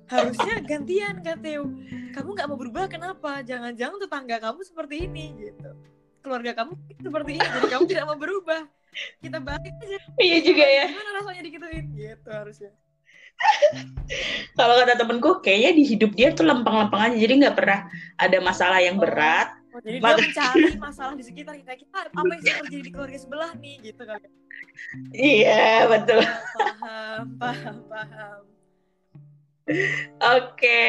[0.10, 1.70] Harusnya gantian kateu
[2.18, 3.46] kamu nggak mau berubah kenapa?
[3.46, 5.72] Jangan-jangan tetangga kamu seperti ini gitu
[6.20, 8.62] keluarga kamu seperti ini jadi kamu tidak mau berubah.
[9.22, 10.00] Kita balik aja.
[10.18, 10.86] Iya juga ya.
[10.90, 12.72] Gimana rasanya dikituin gitu harusnya.
[14.60, 17.88] Kalau kata temenku kayaknya di hidup dia tuh lempeng-lempeng aja jadi nggak pernah
[18.20, 19.02] ada masalah yang oh.
[19.06, 19.56] berat.
[19.70, 21.72] Oh, jadi dia mencari masalah di sekitar kita.
[21.78, 24.20] Kita apa yang terjadi di keluarga sebelah nih gitu kan
[25.14, 26.22] iya betul.
[26.80, 28.42] Paham paham paham
[30.18, 30.82] Oke.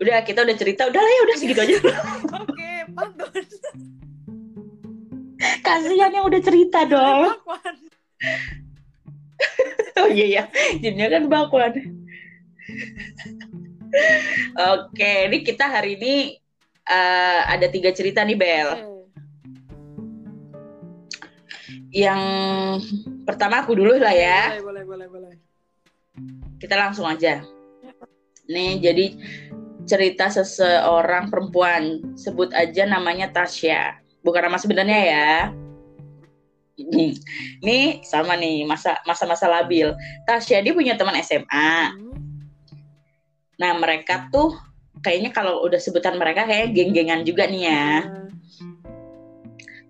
[0.00, 1.76] Udah kita udah cerita, udah lah ya udah segitu aja.
[2.40, 3.27] Oke, pantun.
[5.68, 7.36] Kasihan yang udah cerita dong.
[10.00, 10.44] oh iya ya,
[10.80, 11.72] jinnya kan bakwan.
[14.56, 16.14] Oke, ini kita hari ini
[16.88, 18.68] uh, ada tiga cerita nih Bel.
[21.88, 22.22] Yang
[23.24, 24.56] pertama aku dulu lah ya.
[24.60, 25.48] Boleh, boleh, boleh, boleh
[26.58, 27.42] kita langsung aja.
[28.50, 29.14] Nih, jadi
[29.88, 34.02] cerita seseorang perempuan, sebut aja namanya Tasya.
[34.22, 35.32] Bukan nama sebenarnya ya.
[37.66, 39.90] Nih, sama nih masa masa-masa labil.
[40.22, 41.98] Tasya dia punya teman SMA.
[43.58, 44.54] Nah, mereka tuh
[45.02, 47.86] kayaknya kalau udah sebutan mereka kayak geng-gengan juga nih ya.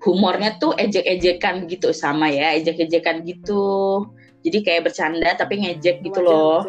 [0.01, 4.09] Humornya tuh ejek-ejekan gitu sama ya, ejek-ejekan gitu
[4.43, 6.65] jadi kayak bercanda tapi ngejek gitu loh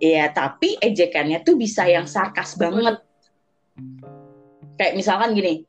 [0.00, 3.04] Iya, tapi ejekannya tuh bisa yang sarkas banget.
[4.80, 5.68] Kayak misalkan gini,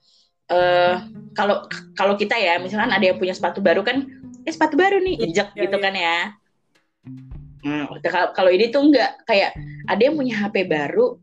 [0.51, 0.95] uh,
[1.31, 1.63] kalau
[1.95, 4.03] kalau kita ya, misalkan ada yang punya sepatu baru kan,
[4.43, 5.83] eh sepatu baru nih, ejek ya, gitu ya.
[5.83, 6.17] kan ya.
[7.61, 7.85] Hmm,
[8.33, 9.53] kalau ini tuh enggak kayak
[9.85, 11.21] ada yang punya HP baru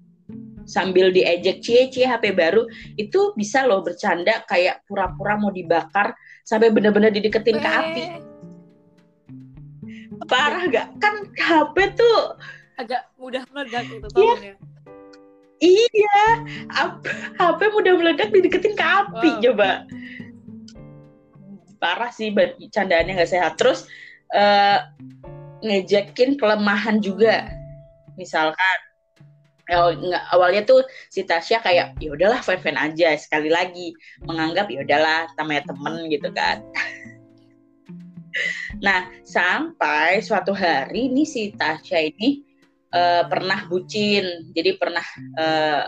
[0.69, 2.63] sambil diejek cie cie HP baru
[2.95, 6.15] itu bisa loh bercanda kayak pura-pura mau dibakar
[6.47, 8.05] sampai bener-bener dideketin ke api.
[10.29, 12.37] Parah gak kan HP tuh
[12.79, 14.55] agak mudah meledak gitu tolong ya
[15.63, 16.21] iya.
[17.39, 19.43] HP mudah meledak dideketin ke api wow.
[19.43, 19.71] coba.
[21.79, 22.35] Parah sih
[22.71, 23.55] candaannya nggak sehat.
[23.59, 23.87] Terus
[24.35, 24.83] uh,
[25.63, 27.51] ngejekin kelemahan juga.
[28.19, 28.79] Misalkan
[29.71, 33.95] ya, nggak awalnya tuh si Tasya kayak ya udahlah fan fan aja sekali lagi.
[34.27, 36.63] Menganggap ya udahlah namanya temen gitu kan.
[38.79, 42.48] Nah, sampai suatu hari nih si Tasya ini
[42.93, 44.53] uh, pernah bucin.
[44.53, 45.05] Jadi pernah
[45.37, 45.83] uh,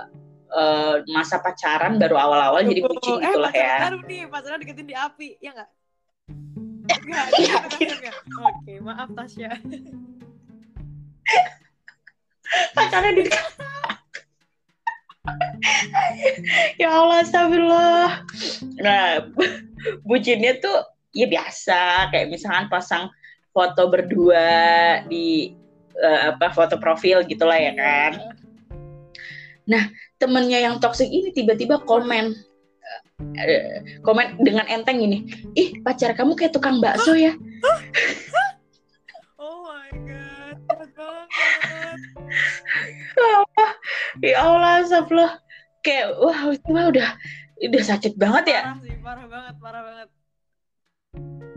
[0.50, 3.76] uh, masa pacaran baru awal-awal jadi bucin eh, gitulah ya.
[3.90, 5.70] Baru nih, pacaran deketin di api, ya nggak?
[6.90, 7.54] Enggak, ya,
[8.50, 9.50] Oke, maaf Tasya.
[12.74, 13.22] Pacarnya di
[16.80, 18.10] ya Allah, astagfirullah.
[18.82, 19.30] Nah,
[20.02, 20.82] bucinnya tuh
[21.14, 23.10] ya biasa kayak misalkan pasang
[23.50, 24.50] foto berdua
[25.06, 25.54] di
[25.98, 28.12] uh, apa foto profil gitulah ya kan.
[29.66, 32.34] Nah temennya yang toxic ini tiba-tiba komen
[33.22, 33.76] uh,
[34.06, 35.26] komen dengan enteng ini,
[35.58, 37.34] ih pacar kamu kayak tukang bakso ya.
[39.42, 40.56] oh my god,
[44.26, 45.32] ya Allah, sablah
[45.80, 47.08] kayak wah itu mah udah
[47.60, 48.62] udah sakit banget ya.
[48.62, 50.08] Parah sih, parah banget, parah banget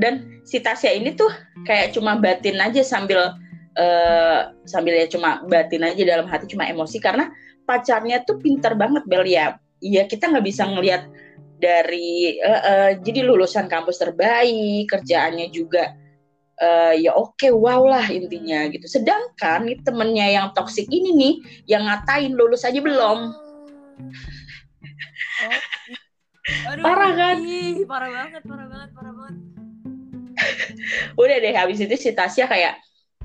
[0.02, 1.30] dan si Tasya ini tuh
[1.64, 3.34] kayak cuma batin aja sambil
[3.78, 7.30] uh, sambil ya cuma batin aja dalam hati cuma emosi karena
[7.64, 11.08] pacarnya tuh pintar banget Bel ya iya kita nggak bisa ngelihat
[11.58, 15.96] dari uh, uh, jadi lulusan kampus terbaik kerjaannya juga
[16.60, 21.34] uh, ya oke okay, wow lah intinya gitu sedangkan nih temennya yang toksik ini nih
[21.72, 23.32] yang ngatain lulus aja belum
[25.48, 25.62] oh.
[26.44, 27.40] Aduh, parah kan?
[27.40, 29.36] Ih, parah banget, parah banget, parah banget.
[31.22, 32.76] udah deh habis itu si Tasya kayak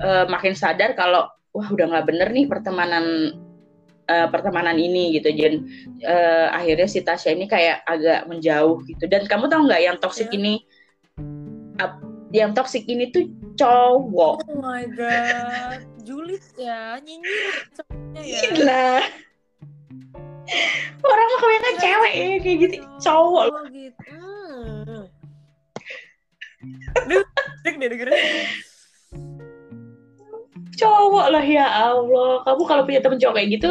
[0.02, 3.34] uh, makin sadar kalau wah udah nggak bener nih pertemanan
[4.08, 5.66] uh, pertemanan ini gitu dan
[6.06, 10.30] uh, akhirnya si Tasya ini kayak agak menjauh gitu dan kamu tahu nggak yang toksik
[10.32, 10.38] yeah.
[10.38, 10.54] ini
[11.82, 11.92] uh,
[12.32, 17.66] yang toksik ini tuh cowok oh my god julid ya nyinyir
[18.22, 18.88] ya Gila.
[21.04, 24.00] orang mah kebanyakan cewek ya kayak gitu cowok oh, gitu.
[24.08, 25.04] Hmm.
[27.06, 27.24] Duh,
[27.62, 28.18] deg deh dengerin.
[30.78, 32.46] Cowok lah ya Allah.
[32.46, 33.70] Kamu kalau punya temen cowok kayak gitu,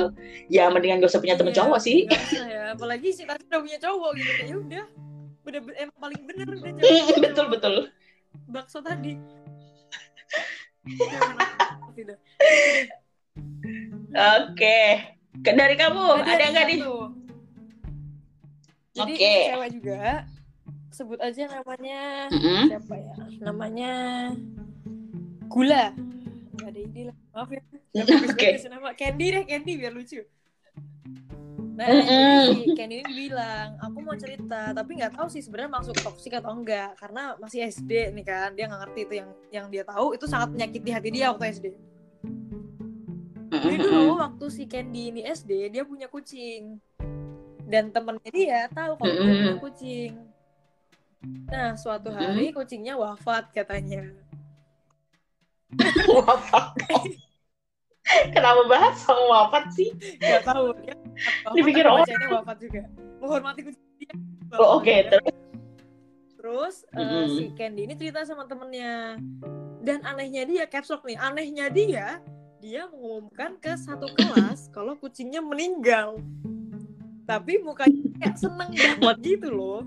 [0.52, 2.00] ya mendingan gak usah punya temen iya, cowok sih.
[2.36, 4.32] ya, apalagi sih tadi udah punya cowok gitu.
[4.43, 4.86] Ya udah.
[5.48, 7.76] udah emang paling bener udah Mm, betul betul
[8.52, 9.15] bakso tadi
[14.12, 14.80] oke
[15.39, 16.80] Ke- dari kamu Ada ada nggak nih.
[18.98, 20.26] Jadi ini cewek juga.
[20.89, 22.74] Sebut aja namanya Mm-mm.
[22.74, 23.13] siapa ya?
[23.46, 23.93] Namanya
[25.46, 25.93] Gula.
[26.58, 27.17] Gak ada ide lah.
[27.34, 27.62] Maaf ya.
[28.34, 28.48] Oke.
[28.58, 28.89] bagus nama.
[28.98, 30.22] Candy deh, Candy biar lucu.
[31.78, 32.58] Nah, Mm-mm.
[32.58, 36.34] jadi si Candy ini bilang, aku mau cerita, tapi nggak tahu sih sebenarnya masuk toksik
[36.34, 40.17] atau enggak, karena masih SD nih kan, dia nggak ngerti itu yang yang dia tahu
[40.17, 41.65] itu sangat menyakiti hati dia waktu SD.
[43.48, 46.82] Jadi dulu waktu si Candy ini SD dia punya kucing
[47.70, 50.13] dan temennya dia tahu kalau dia punya kucing.
[51.46, 54.17] Nah suatu hari kucingnya wafat katanya.
[56.23, 56.65] Wafat
[58.32, 62.08] kenapa bahas soal wafat sih Gak tahu dia wafat, Dipikir orang.
[62.08, 62.82] bacanya wafat juga.
[63.19, 64.13] Menghormati kucing dia.
[64.56, 65.06] oh, oke Wafat.
[65.12, 65.36] terus
[66.38, 67.25] Terus eh, Mm-mm.
[67.27, 69.19] si Candy ini cerita sama temennya
[69.84, 72.08] dan anehnya dia caps lock nih anehnya dia
[72.58, 76.15] dia mengumumkan ke satu kelas kalau kucingnya meninggal
[77.27, 79.84] tapi mukanya kayak seneng banget gitu loh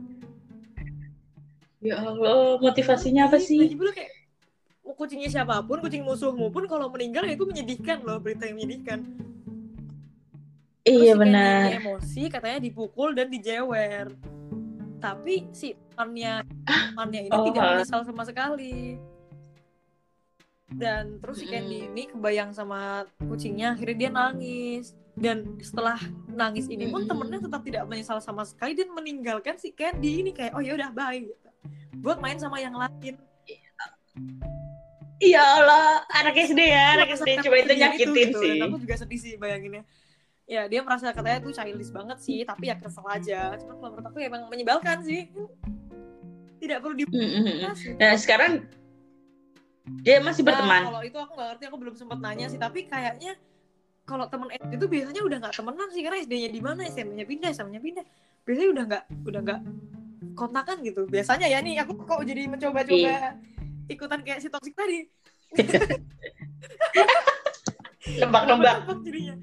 [1.81, 4.13] ya Allah motivasinya apa sih lagi kayak
[4.95, 8.99] kucingnya siapa pun kucing musuhmu pun kalau meninggal ya itu menyedihkan loh berita yang menyedihkan.
[10.81, 11.77] Terus iya benar.
[11.77, 14.11] emosi katanya dipukul dan dijewer.
[15.01, 18.97] Tapi si temannya temannya ini Oh, tidak menyesal sama sekali.
[20.71, 24.97] Dan terus si Candy ini kebayang sama kucingnya akhirnya dia nangis.
[25.21, 26.01] Dan setelah
[26.33, 30.57] nangis ini pun temennya tetap tidak menyesal sama sekali dan meninggalkan si Candy ini kayak
[30.57, 31.49] oh ya udah bye gitu.
[32.01, 33.21] buat main sama yang lain
[35.21, 38.41] ya Allah anak SD ya anak SD coba itu kesedihan nyakitin gitu.
[38.41, 38.57] sih.
[38.57, 39.83] Dan aku juga sedih sih bayanginnya.
[40.51, 43.55] Ya dia merasa katanya tuh childish banget sih tapi ya kesel aja.
[43.61, 45.29] Cuma kalau menurut aku ya emang menyebalkan sih.
[46.61, 47.97] Tidak perlu dibahas gitu.
[47.97, 48.53] nah sekarang
[50.05, 50.83] dia masih Nah, berteman.
[50.93, 52.61] kalau itu aku nggak ngerti aku belum sempat nanya sih.
[52.61, 53.33] Tapi kayaknya
[54.05, 56.81] kalau temen SD itu biasanya udah nggak temenan sih karena SD-nya di mana?
[56.85, 58.05] SMP-nya pindah SMP-nya pindah.
[58.45, 59.61] Biasanya udah nggak udah nggak
[60.37, 61.03] kontakan gitu.
[61.09, 63.19] Biasanya ya nih aku kok jadi mencoba-coba Iya.
[63.91, 65.11] Ikutan kayak si toxic tadi
[68.23, 69.35] nembak-nembak Nembak jadinya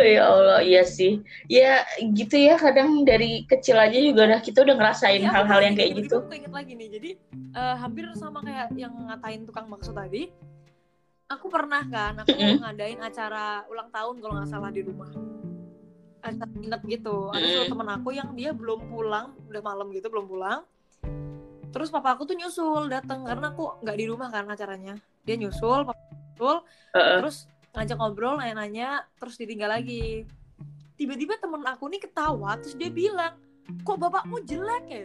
[0.00, 4.74] ya Allah iya sih ya gitu ya kadang dari kecil aja juga udah kita udah
[4.74, 7.10] ngerasain Iya, hal-hal aku yang kayak tiba-tiba gitu Aku inget lagi nih, jadi
[7.54, 10.32] eh, hampir sama kayak yang ngatain tukang bakso tadi.
[11.30, 12.58] Aku pernah kan, aku Mm-mm.
[12.58, 15.06] ngadain acara ulang tahun kalau nggak salah di rumah.
[16.26, 17.30] Acara nginep gitu.
[17.30, 17.54] Ada Mm-mm.
[17.54, 20.66] satu temen aku yang dia belum pulang, udah malam gitu belum pulang.
[21.70, 24.94] Terus papa aku tuh nyusul datang karena aku nggak di rumah kan acaranya.
[25.22, 26.56] Dia nyusul, papa nyusul,
[26.94, 27.18] Heeh.
[27.22, 27.36] terus
[27.70, 30.26] ngajak ngobrol, nanya-nanya, terus ditinggal lagi.
[30.98, 33.38] Tiba-tiba temen aku nih ketawa, terus dia bilang,
[33.86, 35.04] kok bapakmu jelek ya?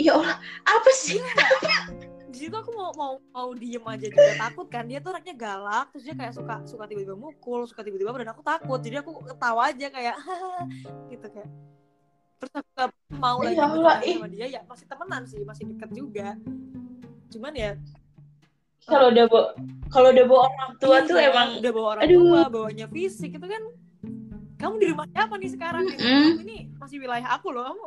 [0.00, 2.08] ya Allah apa sih nggak?
[2.30, 5.92] di situ aku mau mau mau diem aja juga takut kan dia tuh anaknya galak
[5.92, 9.68] terus dia kayak suka suka tiba-tiba mukul suka tiba-tiba dan aku takut jadi aku ketawa
[9.68, 10.16] aja kayak
[11.12, 11.50] gitu kayak
[12.40, 12.88] terus aku gak
[13.20, 14.16] mau lagi Ya Allah, bercanda ih.
[14.16, 16.28] sama dia ya masih temenan sih masih deket juga
[17.30, 17.70] cuman ya
[18.88, 19.44] kalau udah bawa
[19.92, 22.18] kalau udah bawa orang tua tuh iya, emang udah bawa orang aduh.
[22.24, 23.62] tua bawanya fisik itu kan
[24.60, 26.04] kamu di rumah siapa nih sekarang gitu.
[26.04, 26.24] Mm-mm.
[26.36, 27.86] Kamu ini masih wilayah aku loh kamu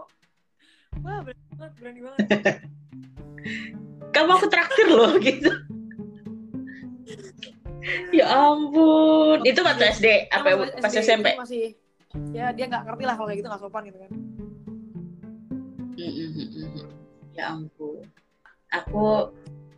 [1.02, 2.20] wah berani banget berani banget
[4.16, 5.52] kamu aku traktir loh gitu
[8.16, 11.63] ya ampun itu waktu SD apa ya, pas SMP itu masih
[12.32, 14.12] ya dia nggak ngerti lah kalau kayak gitu nggak sopan gitu kan.
[17.34, 18.06] Ya ampun.
[18.74, 19.30] Aku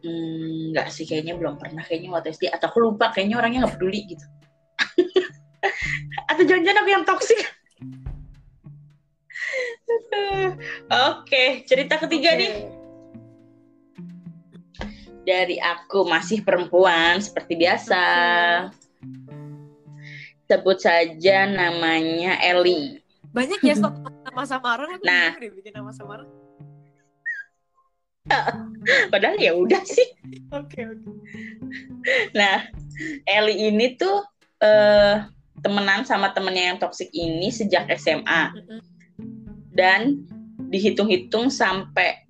[0.04, 3.76] mm, nggak sih kayaknya belum pernah kayaknya waktu SD atau aku lupa kayaknya orangnya nggak
[3.80, 4.26] peduli gitu.
[6.30, 7.42] Atau jangan-jangan aku yang toksik
[11.10, 12.40] Oke, cerita ketiga Oke.
[12.40, 12.54] nih.
[15.26, 18.04] Dari aku masih perempuan seperti biasa.
[20.46, 23.02] Sebut saja namanya Eli.
[23.34, 25.32] banyak ya stok nama samaran aku Nah.
[25.38, 26.26] deh bikin nama samaran
[29.14, 30.18] Padahal ya udah sih.
[30.50, 31.10] oke oke.
[32.34, 32.66] Nah,
[33.22, 34.26] Eli ini tuh
[34.58, 35.22] eh,
[35.62, 38.50] temenan sama temennya yang toksik ini sejak SMA
[39.78, 40.26] dan
[40.58, 42.26] dihitung-hitung sampai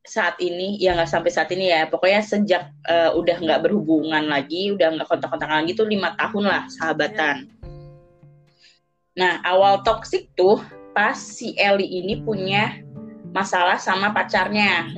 [0.00, 4.72] saat ini ya nggak sampai saat ini ya pokoknya sejak eh, udah nggak berhubungan lagi
[4.72, 7.44] udah nggak kontak-kontakan lagi tuh lima tahun lah sahabatan.
[9.20, 12.82] Nah awal toksik tuh pas si Eli ini punya
[13.30, 14.90] masalah sama pacarnya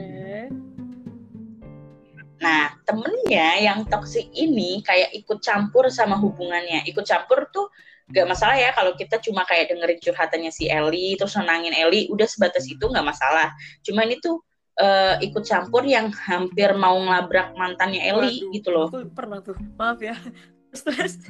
[2.42, 6.82] Nah, temennya yang toksik ini kayak ikut campur sama hubungannya.
[6.90, 7.70] Ikut campur tuh
[8.10, 12.26] nggak masalah ya kalau kita cuma kayak dengerin curhatannya si Eli terus senangin Eli udah
[12.28, 13.54] sebatas itu nggak masalah
[13.86, 14.36] cuman itu
[14.76, 19.56] uh, ikut campur yang hampir mau ngelabrak mantannya Eli Waduh, gitu loh Aku pernah tuh.
[19.80, 20.18] Maaf ya.
[20.76, 21.24] Terus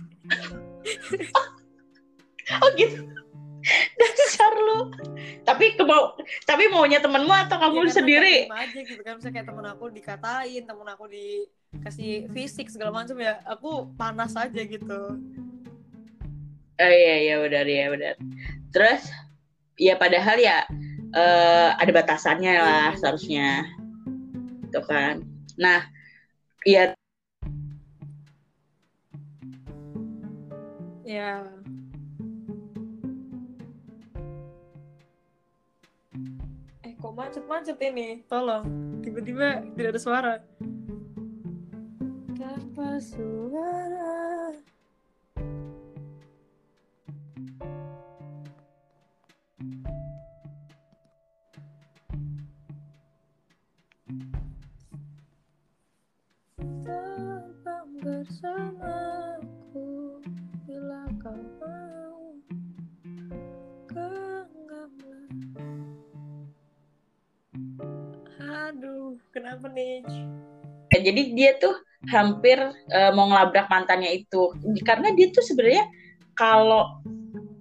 [2.63, 3.07] oh gitu
[4.01, 4.79] dasar lu.
[5.43, 8.37] Tapi kemau tapi maunya temenmu atau kamu Ya, sendiri?
[8.47, 9.15] terima aja gitu kan.
[9.19, 14.63] Misalnya kayak temen aku dikatain temen aku dikasih fisik segala macam ya aku panas aja
[14.63, 15.01] gitu.
[16.77, 18.15] Oh iya iya benar iya benar.
[18.75, 19.03] Terus
[19.77, 20.67] ya padahal ya
[21.13, 22.99] eh, ada batasannya lah Iya.
[22.99, 23.49] seharusnya.
[24.73, 25.23] Tuh kan.
[25.61, 25.85] Nah
[26.65, 26.95] ya
[31.03, 31.62] ya eh
[37.13, 38.25] macet-macet ini.
[38.27, 38.65] Tolong
[39.05, 40.35] tiba-tiba tidak ada suara.
[42.39, 44.57] Tanpa suara.
[56.83, 59.91] Terbang bersamaku
[60.67, 61.62] bila kau
[68.53, 70.05] aduh kenapa nih?
[70.93, 71.73] Jadi dia tuh
[72.13, 72.61] hampir
[72.93, 74.53] eh, mau ngelabrak mantannya itu.
[74.85, 75.89] Karena dia tuh sebenarnya
[76.37, 77.01] kalau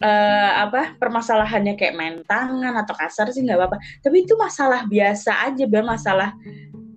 [0.03, 3.77] eh, apa permasalahannya kayak main tangan atau kasar sih nggak apa-apa.
[4.03, 6.35] Tapi itu masalah biasa aja biar masalah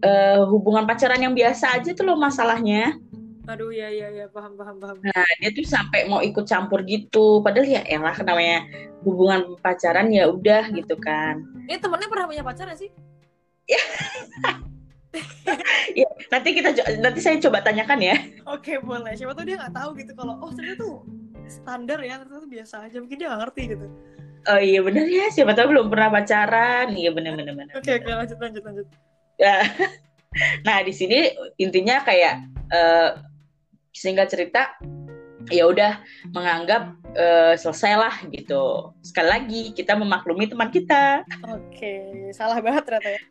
[0.02, 2.98] eh, hubungan pacaran yang biasa aja tuh loh masalahnya.
[3.44, 4.26] Aduh ya ya ya.
[4.32, 4.96] Paham paham paham.
[5.04, 7.44] Nah, dia tuh sampai mau ikut campur gitu.
[7.44, 8.64] Padahal ya elah namanya
[9.04, 11.44] hubungan pacaran ya udah gitu kan.
[11.68, 12.90] ini temennya pernah punya pacar gak sih
[15.94, 18.16] Ya, nanti kita nanti saya coba tanyakan ya.
[18.50, 21.06] oke boleh siapa tuh dia nggak tahu gitu kalau oh ternyata tuh
[21.46, 23.86] standar ya ternyata tuh biasa aja mungkin dia nggak ngerti gitu
[24.44, 26.92] Oh iya bener ya, siapa tahu belum pernah pacaran.
[26.92, 27.72] Iya bener bener bener.
[27.72, 28.86] oke oke lanjut lanjut lanjut
[29.38, 29.64] Ya.
[30.66, 31.30] Nah, di sini
[31.62, 32.42] intinya kayak
[32.74, 33.10] eh
[33.94, 34.74] singkat cerita
[35.46, 36.02] ya udah
[36.34, 38.90] menganggap eh, selesai lah gitu.
[39.06, 41.22] Sekali lagi kita memaklumi teman kita.
[41.46, 41.94] oke
[42.34, 43.22] salah banget ternyata ya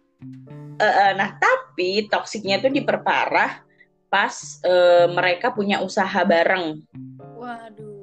[0.80, 3.64] Eh, nah, tapi toksiknya itu diperparah
[4.12, 6.82] pas eh, mereka punya usaha bareng.
[7.38, 7.94] waduh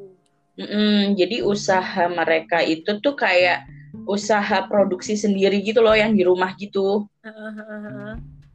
[0.61, 3.65] Mm-mm, jadi usaha mereka itu tuh kayak
[4.05, 7.09] usaha produksi sendiri gitu loh yang di rumah gitu.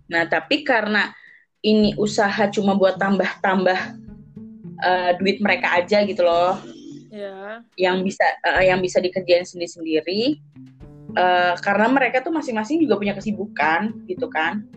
[0.06, 1.10] Nah, tapi karena
[1.66, 3.80] ini usaha cuma buat tambah-tambah
[4.86, 6.62] eh, duit mereka aja gitu loh,
[7.10, 8.22] ya yang bisa
[8.54, 10.38] eh, yang bisa dikerjain sendiri-sendiri.
[11.16, 14.68] Eh, karena mereka tuh masing-masing juga punya kesibukan gitu kan.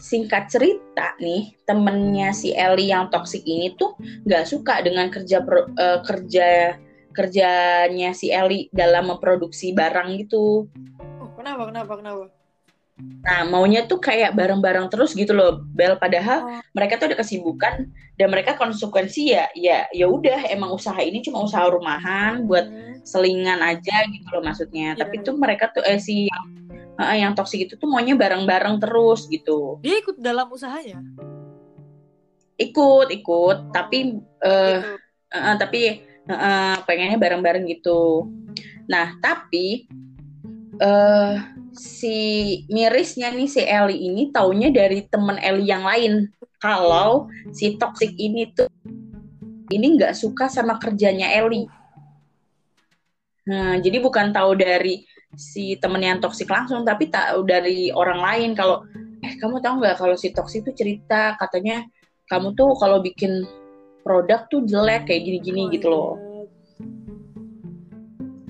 [0.00, 5.42] singkat cerita nih temennya si Ellie yang toksik ini tuh nggak suka dengan kerja
[5.76, 6.48] eh, kerja
[7.10, 10.70] kerjanya si Ellie dalam memproduksi barang gitu.
[11.20, 12.39] oh kenapa kenapa kenapa
[13.20, 15.96] Nah maunya tuh kayak bareng-bareng terus gitu loh Bel.
[15.96, 16.60] Padahal Oh.
[16.72, 21.44] mereka tuh ada kesibukan dan mereka konsekuensi ya ya ya udah emang usaha ini cuma
[21.44, 23.00] usaha rumahan buat Hmm.
[23.04, 24.96] selingan aja gitu loh maksudnya.
[24.96, 25.24] Iya, Tapi iya.
[25.24, 26.44] tuh mereka tuh eh si yang
[27.00, 29.80] eh, yang toksik itu tuh maunya bareng-bareng terus gitu.
[29.80, 31.00] dia ikut dalam usahanya
[32.60, 34.98] Ikut ikut tapi eh gitu
[35.30, 38.26] Uh, tapi uh, pengennya bareng-bareng gitu.
[38.90, 39.86] Nah, tapi
[40.82, 41.34] eh
[41.74, 42.18] si
[42.70, 46.30] mirisnya nih si Ellie ini taunya dari temen Ellie yang lain.
[46.60, 48.68] Kalau si toxic ini tuh
[49.70, 51.66] ini nggak suka sama kerjanya Ellie.
[53.48, 55.02] Nah, jadi bukan tahu dari
[55.34, 58.50] si temen yang toksik langsung, tapi tahu dari orang lain.
[58.52, 58.84] Kalau
[59.20, 61.84] eh kamu tahu nggak kalau si toksik itu cerita katanya
[62.28, 63.42] kamu tuh kalau bikin
[64.06, 66.29] produk tuh jelek kayak gini-gini gitu loh.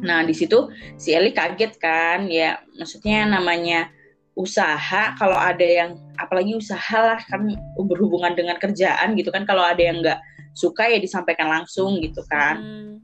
[0.01, 3.93] Nah, di situ si Eli kaget kan, ya maksudnya namanya
[4.33, 7.45] usaha kalau ada yang apalagi usaha lah kan
[7.77, 10.17] berhubungan dengan kerjaan gitu kan kalau ada yang nggak
[10.57, 12.57] suka ya disampaikan langsung gitu kan.
[12.57, 12.95] Hmm.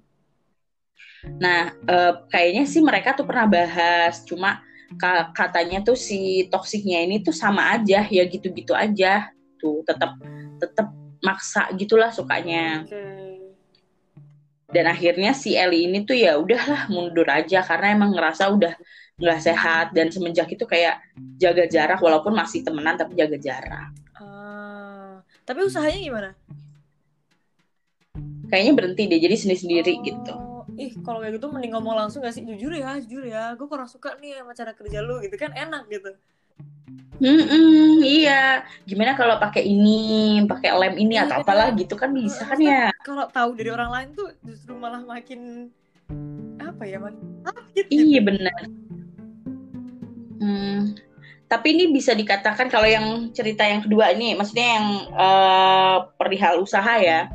[1.36, 4.62] Nah, eh, kayaknya sih mereka tuh pernah bahas, cuma
[4.96, 10.14] ka- katanya tuh si toksiknya ini tuh sama aja, ya gitu-gitu aja, tuh tetap
[10.62, 10.88] tetap
[11.20, 12.86] maksa gitulah sukanya.
[12.86, 13.15] Oke.
[14.76, 18.76] Dan akhirnya si Eli ini tuh ya udahlah mundur aja karena emang ngerasa udah
[19.16, 21.00] nggak sehat dan semenjak itu kayak
[21.40, 23.88] jaga jarak walaupun masih temenan tapi jaga jarak.
[24.20, 26.30] Ah, tapi usahanya gimana?
[28.52, 30.34] Kayaknya berhenti deh jadi sendiri-sendiri Oh, gitu.
[30.76, 32.44] Ih, kalau kayak gitu mending ngomong langsung gak sih?
[32.44, 33.56] Jujur ya, jujur ya.
[33.56, 36.12] Gue kurang suka nih sama cara kerja lu gitu kan enak gitu.
[37.16, 38.60] Hmm, iya.
[38.84, 41.44] Gimana kalau pakai ini, pakai lem ini atau Iya.
[41.48, 42.92] apalah gitu kan bisa kan ya?
[43.00, 45.72] kalau tahu dari orang lain tuh justru malah makin
[46.60, 48.04] apa ya makin sakit gitu.
[48.04, 48.60] Iya benar.
[50.36, 50.92] Hmm,
[51.48, 57.00] tapi ini bisa dikatakan kalau yang cerita yang kedua ini, maksudnya yang eh, perihal usaha
[57.00, 57.32] ya,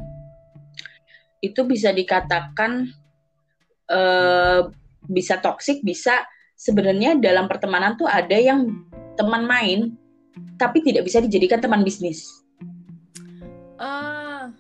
[1.42, 2.86] itu bisa dikatakan
[3.90, 4.62] eh,
[5.10, 6.22] bisa toksik, bisa
[6.54, 8.70] sebenarnya dalam pertemanan tuh ada yang
[9.16, 9.96] teman main,
[10.56, 12.28] tapi tidak bisa dijadikan teman bisnis.
[13.82, 14.54] Ah,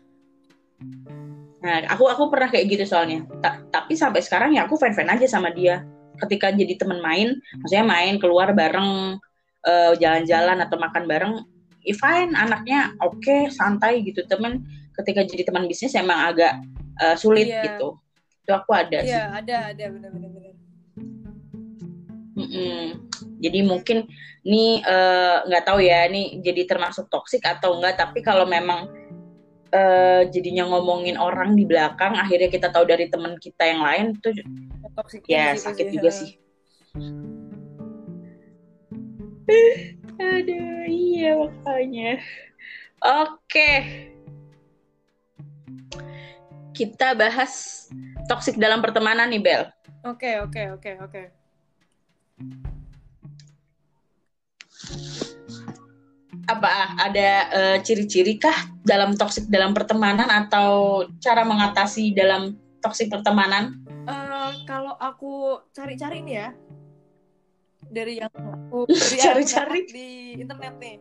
[1.61, 3.21] Nah, aku aku pernah kayak gitu soalnya.
[3.37, 5.85] Ta- tapi sampai sekarang ya aku fan-fan aja sama dia.
[6.17, 9.21] Ketika jadi teman main, maksudnya main keluar bareng,
[9.61, 11.33] eh, jalan-jalan atau makan bareng,
[11.85, 14.25] ya fine, anaknya oke, santai gitu.
[14.25, 14.65] Temen
[14.97, 16.65] ketika jadi teman bisnis emang agak
[16.97, 17.61] eh, sulit Iya.
[17.61, 17.87] gitu.
[18.41, 19.13] Itu aku ada sih.
[19.13, 20.53] iya ada ada benar-benar benar.
[22.41, 23.10] Mm-mm.
[23.41, 24.05] Jadi mungkin
[24.45, 27.97] nih eh, nggak tahu ya, nih jadi termasuk toksik atau enggak.
[27.97, 28.85] Tapi kalau memang
[29.73, 34.29] eh, jadinya ngomongin orang di belakang, akhirnya kita tahu dari teman kita yang lain, itu
[34.91, 36.17] Toxic ya situ sakit sih, juga ha.
[36.19, 36.29] sih.
[40.21, 42.11] Aduh, iya makanya.
[43.01, 43.71] Oke.
[46.71, 47.85] Kita bahas
[48.29, 49.63] toksik dalam pertemanan nih, Bel.
[50.01, 51.23] Oke oke oke oke.
[56.45, 56.69] Apa
[56.99, 63.77] ada eh, ciri-ciri kah dalam toksik dalam pertemanan atau cara mengatasi dalam toksik pertemanan?
[64.09, 66.49] Eh, kalau aku cari-cari nih ya
[67.87, 68.87] dari yang aku
[69.23, 69.85] Cari-cari.
[69.87, 70.09] di
[70.39, 70.97] internet nih.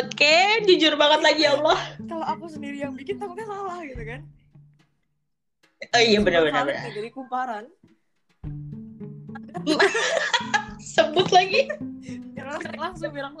[0.00, 1.76] Oke, jujur banget lagi ya Allah.
[2.08, 4.24] Kalau aku sendiri yang bikin takutnya salah gitu kan.
[5.92, 6.64] Oh iya benar Sebut benar.
[6.64, 6.84] valid benar.
[6.88, 7.64] nih, Dari kumparan.
[10.94, 11.66] Sebut lagi.
[12.78, 13.34] Langsung bilang.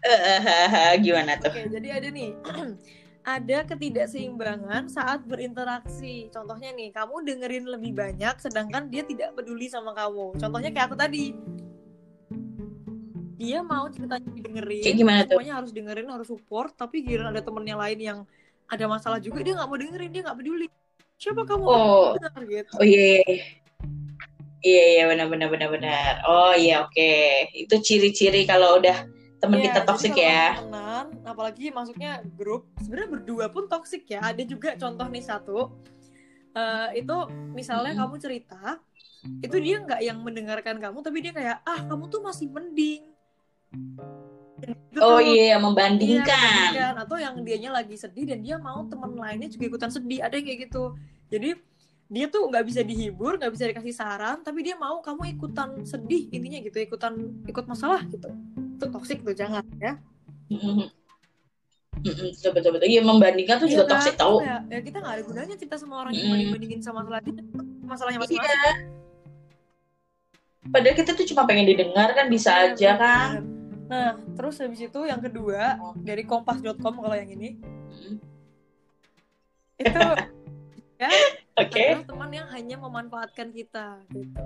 [0.00, 1.52] Eh, gimana tuh?
[1.54, 2.34] Oke, jadi ada nih.
[3.38, 6.32] ada ketidakseimbangan saat berinteraksi.
[6.34, 10.34] Contohnya nih, kamu dengerin lebih banyak sedangkan dia tidak peduli sama kamu.
[10.40, 11.36] Contohnya kayak aku tadi.
[13.40, 14.84] Dia mau ceritanya didengerin.
[14.84, 15.38] Kayak gimana tuh?
[15.38, 18.18] Semuanya harus dengerin, harus support, tapi giliran ada temennya lain yang
[18.68, 20.66] ada masalah juga dia nggak mau dengerin, dia nggak peduli.
[21.20, 21.64] Siapa kamu?
[21.68, 22.16] Oh.
[22.16, 22.72] Benar, gitu.
[22.80, 23.20] Oh iya.
[23.24, 23.59] iya.
[24.60, 26.12] Iya iya benar benar benar benar.
[26.28, 27.12] Oh iya oke.
[27.56, 29.08] Itu ciri-ciri kalau udah
[29.40, 30.60] teman Iya, kita toksik ya.
[30.60, 34.20] temenan, apalagi masuknya grup, sebenarnya berdua pun toksik ya.
[34.20, 35.58] Ada juga contoh nih satu,
[36.52, 37.16] eh, itu
[37.56, 38.76] misalnya kamu cerita,
[39.40, 43.08] itu dia nggak yang mendengarkan kamu, tapi dia kayak ah kamu tuh masih mending.
[45.00, 46.20] Oh iya iya, membandingkan.
[46.28, 46.94] membandingkan.
[47.00, 50.20] atau yang dianya lagi sedih dan dia mau teman lainnya juga ikutan sedih.
[50.20, 50.84] Ada yang kayak gitu.
[51.32, 51.56] Jadi
[52.10, 56.26] dia tuh nggak bisa dihibur, nggak bisa dikasih saran, tapi dia mau kamu ikutan sedih
[56.34, 57.14] intinya gitu, ikutan
[57.46, 58.26] ikut masalah gitu.
[58.74, 59.94] Itu toksik tuh jangan ya.
[62.02, 62.88] Betul betul betul.
[62.90, 63.92] Iya membandingkan tuh juga Iya kan?
[63.94, 64.36] toksik tahu.
[64.42, 66.32] Ya, ya kita nggak ada gunanya cerita sama orang yang Mm.
[66.34, 67.22] banding-bandingin sama masalah
[67.86, 68.58] masalahnya masing-masing.
[68.58, 68.72] Iya.
[70.70, 73.30] Padahal kita tuh cuma pengen didengar kan bisa Iya, aja bener, kan.
[73.30, 73.44] bener.
[73.90, 77.54] Nah, terus habis itu yang kedua dari kompas.com kalau yang ini
[77.90, 78.16] Mm.
[79.78, 80.02] itu
[81.02, 81.10] ya
[81.60, 81.84] Oke.
[81.84, 84.40] adalah teman yang hanya memanfaatkan kita gitu.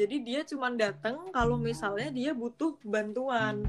[0.00, 3.68] Jadi dia cuma datang kalau misalnya dia butuh bantuan.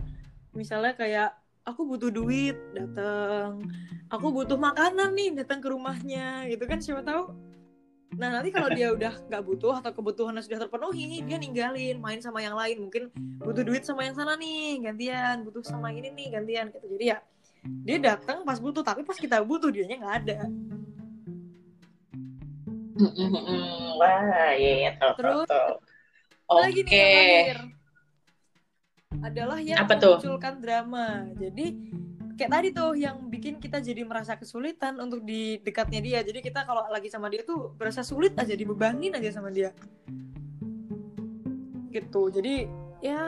[0.56, 1.36] Misalnya kayak
[1.68, 3.60] aku butuh duit, datang.
[4.08, 7.36] Aku butuh makanan nih, datang ke rumahnya gitu kan siapa tahu.
[8.16, 12.40] Nah, nanti kalau dia udah nggak butuh atau kebutuhannya sudah terpenuhi, dia ninggalin main sama
[12.44, 12.88] yang lain.
[12.88, 16.88] Mungkin butuh duit sama yang sana nih, gantian, butuh sama ini nih, gantian gitu.
[16.96, 17.20] Jadi ya
[17.62, 20.40] dia datang pas butuh, tapi pas kita butuh dianya nggak ada.
[23.98, 25.72] Wah iya iya tahu Terus, tahu.
[26.52, 27.14] lagi nih yang Oke.
[27.16, 27.60] terakhir
[29.22, 30.18] adalah yang Apa tuh?
[30.18, 31.66] memunculkan drama jadi
[32.36, 36.66] kayak tadi tuh yang bikin kita jadi merasa kesulitan untuk di dekatnya dia jadi kita
[36.66, 39.70] kalau lagi sama dia tuh berasa sulit aja dibebanin aja sama dia
[41.92, 42.66] gitu jadi
[43.04, 43.22] ya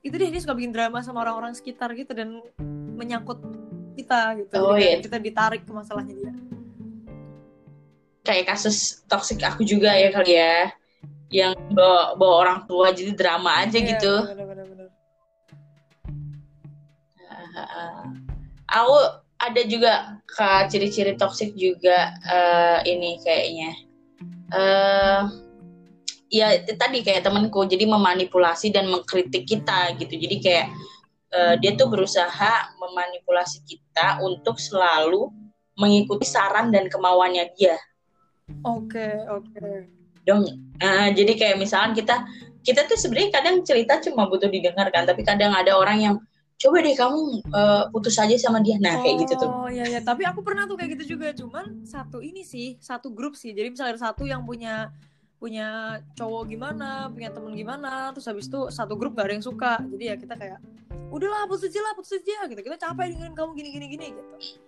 [0.00, 2.40] itu deh dia suka bikin drama sama orang-orang sekitar gitu dan
[2.96, 3.38] menyangkut
[3.94, 4.98] kita gitu Oh, iya.
[4.98, 6.32] kita ditarik ke masalahnya dia
[8.24, 10.72] Kayak kasus toksik aku juga ya kali ya.
[11.28, 14.14] Yang bawa, bawa orang tua jadi drama aja Iya, gitu.
[14.24, 14.88] bener-bener.
[17.54, 18.08] Ah,
[18.80, 18.96] Aku
[19.38, 19.92] ada juga
[20.26, 23.70] kak ciri-ciri toksik juga eh, ini kayaknya.
[24.54, 25.20] eh
[26.30, 30.14] ya tadi kayak temanku jadi memanipulasi dan mengkritik kita gitu.
[30.16, 30.66] Jadi kayak
[31.34, 35.28] eh, dia tuh berusaha memanipulasi kita untuk selalu
[35.76, 37.76] mengikuti saran dan kemauannya dia.
[38.64, 39.66] Oke oke.
[40.24, 40.44] Dong
[40.80, 42.24] uh, jadi kayak misalkan kita
[42.64, 46.14] kita tuh sebenarnya kadang cerita cuma butuh didengarkan tapi kadang ada orang yang
[46.56, 48.80] coba deh kamu uh, putus aja sama dia.
[48.80, 49.50] Nah oh, kayak gitu tuh.
[49.52, 50.00] Oh iya iya.
[50.00, 51.34] Tapi aku pernah tuh kayak gitu juga.
[51.36, 53.52] Cuman satu ini sih satu grup sih.
[53.52, 54.88] Jadi misalnya ada satu yang punya
[55.36, 59.82] punya cowok gimana punya temen gimana terus habis itu satu grup gak ada yang suka.
[59.92, 60.58] Jadi ya kita kayak
[61.12, 62.48] udahlah putus aja lah putus aja.
[62.48, 62.60] Gitu.
[62.64, 64.64] Kita capek dengerin kamu gini gini gini gitu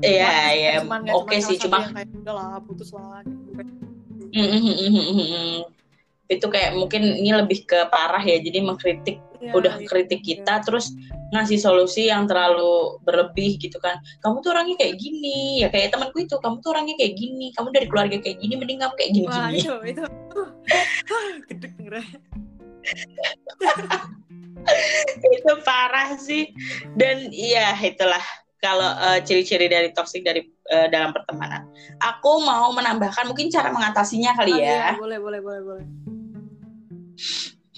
[0.00, 0.72] iya iya
[1.12, 3.62] oke sih cuma kayak udahlah putus lah gitu.
[6.24, 10.60] itu kayak mungkin ini lebih ke parah ya jadi mengkritik ya, udah iya, kritik kita
[10.60, 10.64] ya.
[10.64, 10.96] terus
[11.34, 13.98] ngasih solusi yang terlalu berlebih gitu kan.
[14.22, 15.66] Kamu tuh orangnya kayak gini.
[15.66, 18.78] Ya kayak temanku itu kamu tuh orangnya kayak gini kamu dari keluarga kayak gini mending
[18.78, 19.26] kamu kayak gini.
[19.26, 20.04] Wah, gini itu.
[21.50, 21.66] Itu
[25.42, 26.54] itu parah sih.
[26.94, 28.22] Dan iya itulah
[28.64, 31.68] kalau uh, ciri-ciri dari toxic dari uh, dalam pertemanan.
[32.00, 34.96] Aku mau menambahkan mungkin cara mengatasinya kali oh, ya.
[34.96, 35.86] Iya, boleh, boleh, boleh, boleh.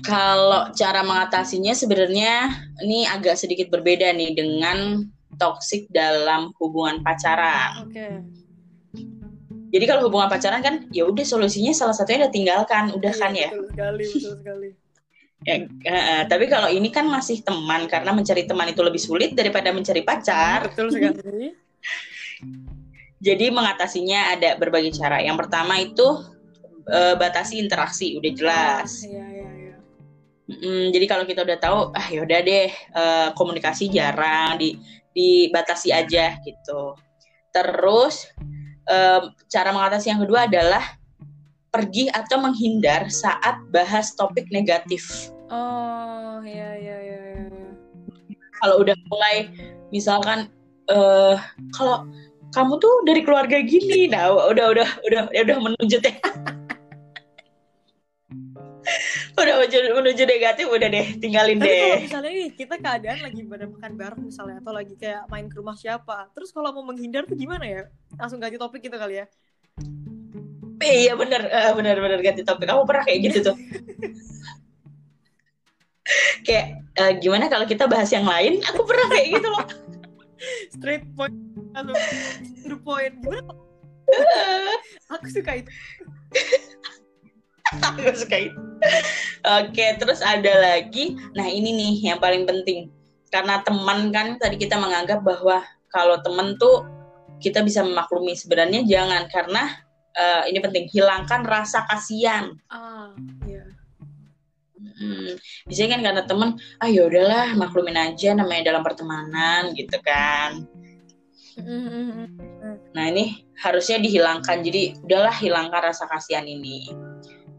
[0.07, 2.55] Kalau cara mengatasinya sebenarnya
[2.87, 5.03] ini agak sedikit berbeda nih dengan
[5.43, 7.83] toksik dalam hubungan pacaran.
[7.83, 7.91] Oke.
[7.91, 8.15] Okay.
[9.75, 13.33] Jadi kalau hubungan pacaran kan ya udah solusinya salah satunya udah tinggalkan, udah iya, kan
[13.35, 13.51] ya.
[13.51, 14.69] Betul sekali, betul sekali.
[15.47, 19.71] Ya, uh, tapi kalau ini kan masih teman karena mencari teman itu lebih sulit daripada
[19.71, 20.67] mencari pacar.
[20.69, 21.55] Betul sekali.
[23.27, 25.25] Jadi mengatasinya ada berbagai cara.
[25.25, 26.05] Yang pertama itu
[26.91, 29.07] uh, batasi interaksi, udah jelas.
[29.07, 29.47] Oh, iya, iya
[30.47, 34.79] Mm, jadi kalau kita udah tahu, ah yaudah deh uh, komunikasi jarang, di
[35.11, 36.95] dibatasi aja gitu.
[37.51, 38.31] Terus
[38.87, 40.85] um, cara mengatasi yang kedua adalah
[41.75, 45.35] pergi atau menghindar saat bahas topik negatif.
[45.47, 47.19] Oh iya iya iya.
[47.39, 47.45] iya.
[48.59, 49.51] Kalau udah mulai
[49.95, 50.51] misalkan
[50.91, 51.39] uh,
[51.77, 52.09] kalau
[52.55, 56.17] kamu tuh dari keluarga gini, nah udah udah udah udah menuju teh.
[59.37, 63.41] udah menuju, menuju negatif udah deh tinggalin Tapi deh kalau misalnya nih kita keadaan lagi
[63.45, 67.29] pada makan bareng misalnya atau lagi kayak main ke rumah siapa terus kalau mau menghindar
[67.29, 67.83] tuh gimana ya
[68.17, 69.27] langsung ganti topik gitu kali ya
[70.81, 73.57] iya bener uh, bener bener ganti topik kamu pernah kayak gitu tuh
[76.47, 78.63] kayak uh, gimana kalau kita bahas yang lain?
[78.73, 79.67] Aku pernah kayak gitu loh.
[80.75, 81.37] Straight point.
[81.77, 81.93] Atau
[82.67, 83.15] to point.
[83.21, 83.53] Gimana?
[85.19, 85.71] Aku suka itu.
[87.87, 88.59] Aku suka itu.
[89.43, 91.19] Oke terus ada lagi.
[91.35, 92.91] Nah ini nih yang paling penting.
[93.31, 96.87] Karena teman kan tadi kita menganggap bahwa kalau teman tuh
[97.43, 98.39] kita bisa memaklumi.
[98.39, 99.63] Sebenarnya jangan karena
[100.15, 100.87] uh, ini penting.
[100.89, 102.55] Hilangkan rasa kasihan.
[102.71, 103.46] Iya
[104.97, 105.37] Hmm,
[105.69, 110.65] biasanya kan karena temen, ah ya udahlah maklumin aja namanya dalam pertemanan gitu kan.
[112.97, 116.89] Nah ini harusnya dihilangkan, jadi udahlah hilangkan rasa kasihan ini.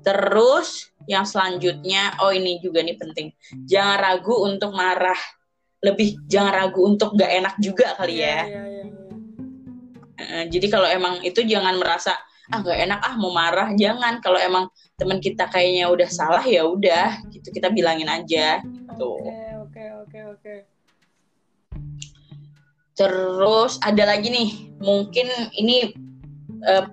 [0.02, 3.30] Terus yang selanjutnya, oh ini juga nih penting.
[3.70, 5.18] Jangan ragu untuk marah.
[5.78, 8.26] Lebih jangan ragu untuk gak enak juga kali ya.
[8.26, 8.88] Yeah, yeah, yeah.
[10.18, 12.18] Uh, jadi kalau emang itu jangan merasa
[12.52, 13.00] ah gak enak.
[13.04, 13.72] Ah mau marah.
[13.76, 14.20] Jangan.
[14.24, 17.22] Kalau emang teman kita kayaknya udah salah ya udah.
[17.32, 18.64] Gitu kita bilangin aja.
[18.64, 19.12] Gitu.
[19.20, 20.56] Oke oke oke oke.
[22.98, 24.50] Terus ada lagi nih.
[24.80, 25.28] Mungkin
[25.58, 25.94] ini
[26.66, 26.86] uh,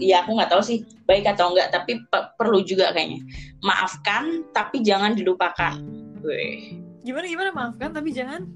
[0.00, 2.00] ya aku nggak tahu sih baik atau enggak tapi
[2.40, 3.20] perlu juga kayaknya.
[3.62, 5.78] Maafkan tapi jangan dilupakan.
[6.22, 6.80] Weh.
[7.02, 7.50] gimana gimana?
[7.50, 8.46] Maafkan tapi jangan?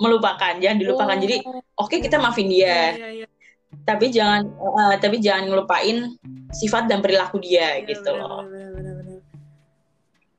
[0.00, 1.16] Melupakan jangan dilupakan.
[1.16, 1.22] Oh.
[1.22, 2.96] jadi oke okay, kita maafin dia.
[2.96, 3.31] Ya, ya, ya.
[3.82, 6.14] Tapi jangan uh, tapi jangan ngelupain
[6.54, 9.18] sifat dan perilaku dia ya, gitu bener, loh bener, bener, bener.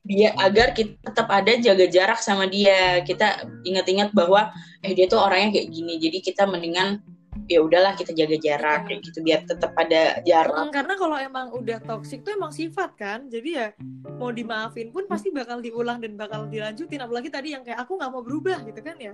[0.04, 4.52] dia agar kita tetap ada jaga jarak sama dia kita ingat-ingat bahwa
[4.84, 7.04] eh dia tuh orangnya kayak gini jadi kita mendingan
[7.48, 8.88] ya udahlah kita jaga jarak ya.
[8.88, 10.70] kayak gitu biar tetap ada jarak.
[10.72, 13.68] karena kalau emang udah toksik tuh emang sifat kan, jadi ya
[14.16, 17.04] mau dimaafin pun pasti bakal diulang dan bakal dilanjutin.
[17.04, 19.14] Apalagi tadi yang kayak aku nggak mau berubah gitu kan ya.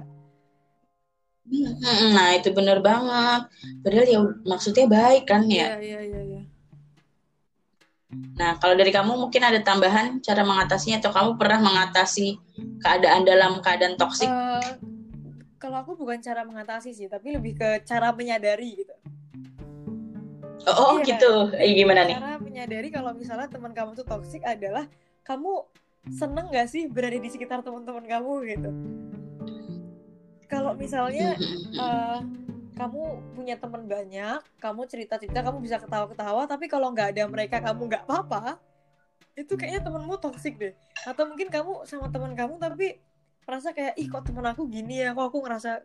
[2.15, 3.49] Nah itu bener banget.
[3.81, 5.77] Padahal ya maksudnya baik kan ya.
[5.77, 6.21] Iya iya iya.
[6.39, 6.41] Ya.
[8.37, 12.37] Nah kalau dari kamu mungkin ada tambahan cara mengatasinya atau kamu pernah mengatasi
[12.81, 14.29] keadaan dalam keadaan toksik?
[14.29, 14.61] Uh,
[15.61, 18.95] kalau aku bukan cara mengatasi sih, tapi lebih ke cara menyadari gitu.
[20.67, 21.53] Oh, oh iya, gitu.
[21.55, 22.15] Eh, gimana nih?
[22.17, 24.85] Cara menyadari kalau misalnya teman kamu tuh toksik adalah
[25.23, 25.65] kamu
[26.09, 28.71] seneng gak sih berada di sekitar teman-teman kamu gitu.
[30.49, 31.37] Kalau misalnya
[31.77, 32.19] uh,
[32.79, 33.01] kamu
[33.35, 38.03] punya teman banyak, kamu cerita-cerita, kamu bisa ketawa-ketawa, tapi kalau nggak ada mereka kamu nggak
[38.07, 38.55] apa-apa,
[39.35, 40.73] itu kayaknya temenmu toksik deh.
[41.03, 43.03] Atau mungkin kamu sama teman kamu tapi
[43.43, 45.11] merasa kayak ih kok temen aku gini ya?
[45.11, 45.83] Kok aku ngerasa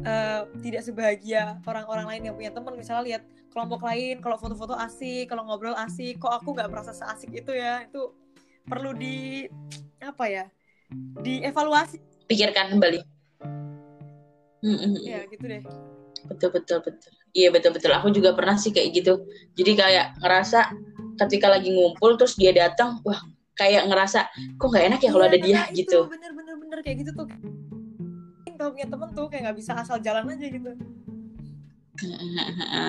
[0.00, 3.22] uh, tidak sebahagia orang-orang lain yang punya teman misalnya lihat
[3.52, 7.84] kelompok lain kalau foto-foto asik kalau ngobrol asik kok aku nggak merasa seasik itu ya?
[7.84, 8.16] Itu
[8.64, 9.44] perlu di
[10.00, 10.44] apa ya
[11.20, 12.00] dievaluasi.
[12.24, 13.13] Pikirkan kembali
[15.04, 15.62] ya gitu deh.
[16.24, 17.10] Betul betul betul.
[17.36, 17.92] Iya betul betul.
[17.92, 19.28] Aku juga pernah sih kayak gitu.
[19.52, 20.72] Jadi kayak ngerasa
[21.20, 23.20] ketika lagi ngumpul terus dia datang wah
[23.54, 24.26] kayak ngerasa
[24.58, 25.60] kok nggak enak ya kalau iya, ada dia?
[25.70, 25.98] itu, gitu.
[26.10, 27.26] bener bener bener kayak gitu tuh.
[28.54, 30.70] Kalau punya temen tuh kayak nggak bisa asal jalan aja gitu.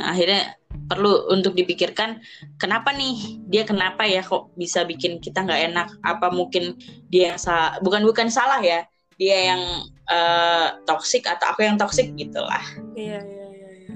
[0.10, 2.22] Akhirnya perlu untuk dipikirkan
[2.58, 3.46] kenapa nih?
[3.46, 5.88] Dia kenapa ya kok bisa bikin kita nggak enak?
[6.02, 6.78] Apa mungkin
[7.12, 9.62] dia yang salah bukan bukan salah ya dia yang
[10.12, 12.64] uh, toksik atau aku yang toksik gitulah.
[12.96, 13.96] Iya iya iya, iya.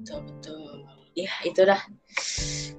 [0.00, 0.60] betul betul.
[1.12, 1.80] Ya itu dah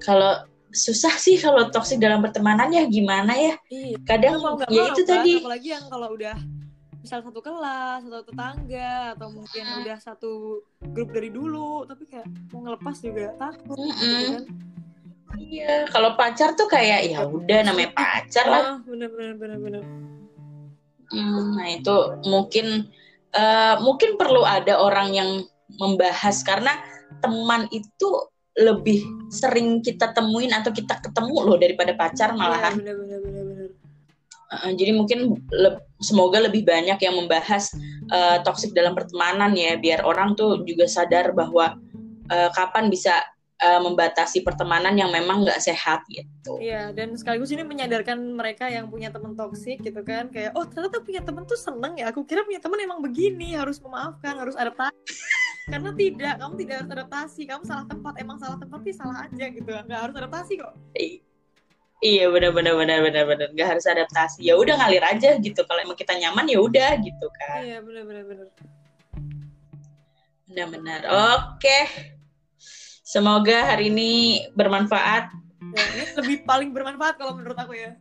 [0.02, 3.54] kalau susah sih kalau toksik dalam pertemanan ya gimana ya?
[3.70, 3.96] Iya.
[4.06, 4.38] kadang
[4.70, 5.32] ya itu kan, tadi.
[5.42, 6.36] apalagi yang kalau udah
[7.00, 12.60] misal satu kelas atau tetangga atau mungkin udah satu grup dari dulu tapi kayak mau
[12.60, 13.96] ngelepas juga takut mm -mm.
[13.96, 14.44] gitu kan
[15.38, 19.82] iya kalau pacar tuh kayak ya udah namanya pacar lah bener bener bener bener
[21.12, 22.90] hmm, nah itu mungkin
[23.34, 25.30] uh, mungkin perlu ada orang yang
[25.78, 26.74] membahas karena
[27.22, 32.72] teman itu lebih sering kita temuin atau kita ketemu loh daripada pacar iya, malahan.
[32.76, 33.68] Ya, bener, bener, bener, bener.
[34.50, 37.70] Uh, jadi mungkin le semoga lebih banyak yang membahas
[38.10, 41.78] uh, toksik dalam pertemanan ya biar orang tuh juga sadar bahwa
[42.26, 43.22] uh, kapan bisa
[43.60, 46.56] uh, membatasi pertemanan yang memang nggak sehat gitu.
[46.58, 50.98] Iya dan sekaligus ini menyadarkan mereka yang punya teman toksik gitu kan kayak oh ternyata
[51.04, 54.96] punya teman tuh seneng ya aku kira punya teman emang begini harus memaafkan harus adaptasi.
[55.70, 59.44] Karena tidak kamu tidak harus adaptasi kamu salah tempat emang salah tempat sih salah aja
[59.52, 60.74] gitu nggak harus adaptasi kok.
[60.96, 61.20] I
[62.00, 65.84] iya benar benar benar benar benar nggak harus adaptasi ya udah ngalir aja gitu kalau
[65.84, 67.60] emang kita nyaman ya udah gitu kan.
[67.60, 68.46] Iya benar benar benar.
[70.50, 71.78] Benar benar oke
[73.10, 74.10] semoga hari ini
[74.54, 75.34] bermanfaat
[75.74, 77.98] ya, ini lebih paling bermanfaat kalau menurut aku ya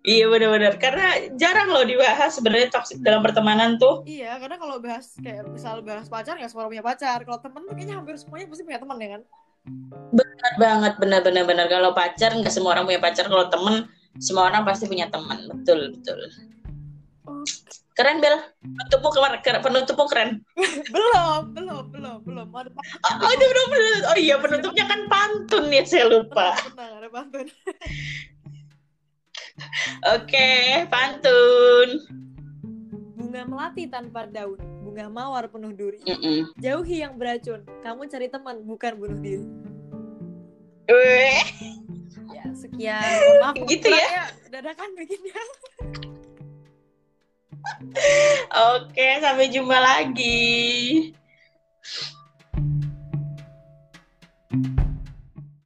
[0.00, 4.00] Iya benar-benar karena jarang loh dibahas sebenarnya toksik dalam pertemanan tuh.
[4.08, 7.20] Iya karena kalau bahas kayak misal bahas pacar nggak semua punya pacar.
[7.20, 9.22] Kalau temen tuh kayaknya hampir semuanya pasti punya teman ya kan.
[10.16, 13.28] Benar banget benar-benar benar kalau pacar nggak semua orang punya pacar.
[13.28, 16.18] Kalau temen semua orang pasti punya teman betul betul.
[18.00, 18.32] Keren Bel,
[18.64, 20.40] penutupmu keren, penutupmu keren.
[20.96, 22.48] belum, belum, belum, belum.
[22.48, 24.00] Oh, oh, belum, belum.
[24.08, 26.56] Oh iya, penutupnya kan pantun ya, saya lupa.
[26.64, 27.44] Tenang, ada pantun.
[30.16, 30.48] Oke,
[30.88, 31.88] pantun.
[33.20, 36.00] Bunga melati tanpa daun, bunga mawar penuh duri.
[36.08, 36.38] Mm -mm.
[36.56, 39.44] Jauhi yang beracun, kamu cari teman bukan bunuh diri.
[40.88, 41.44] Weh.
[42.32, 43.04] Ya, sekian.
[43.44, 44.32] Maaf, gitu ya.
[44.48, 45.36] Dadakan bikinnya.
[48.76, 51.12] Oke, sampai jumpa lagi.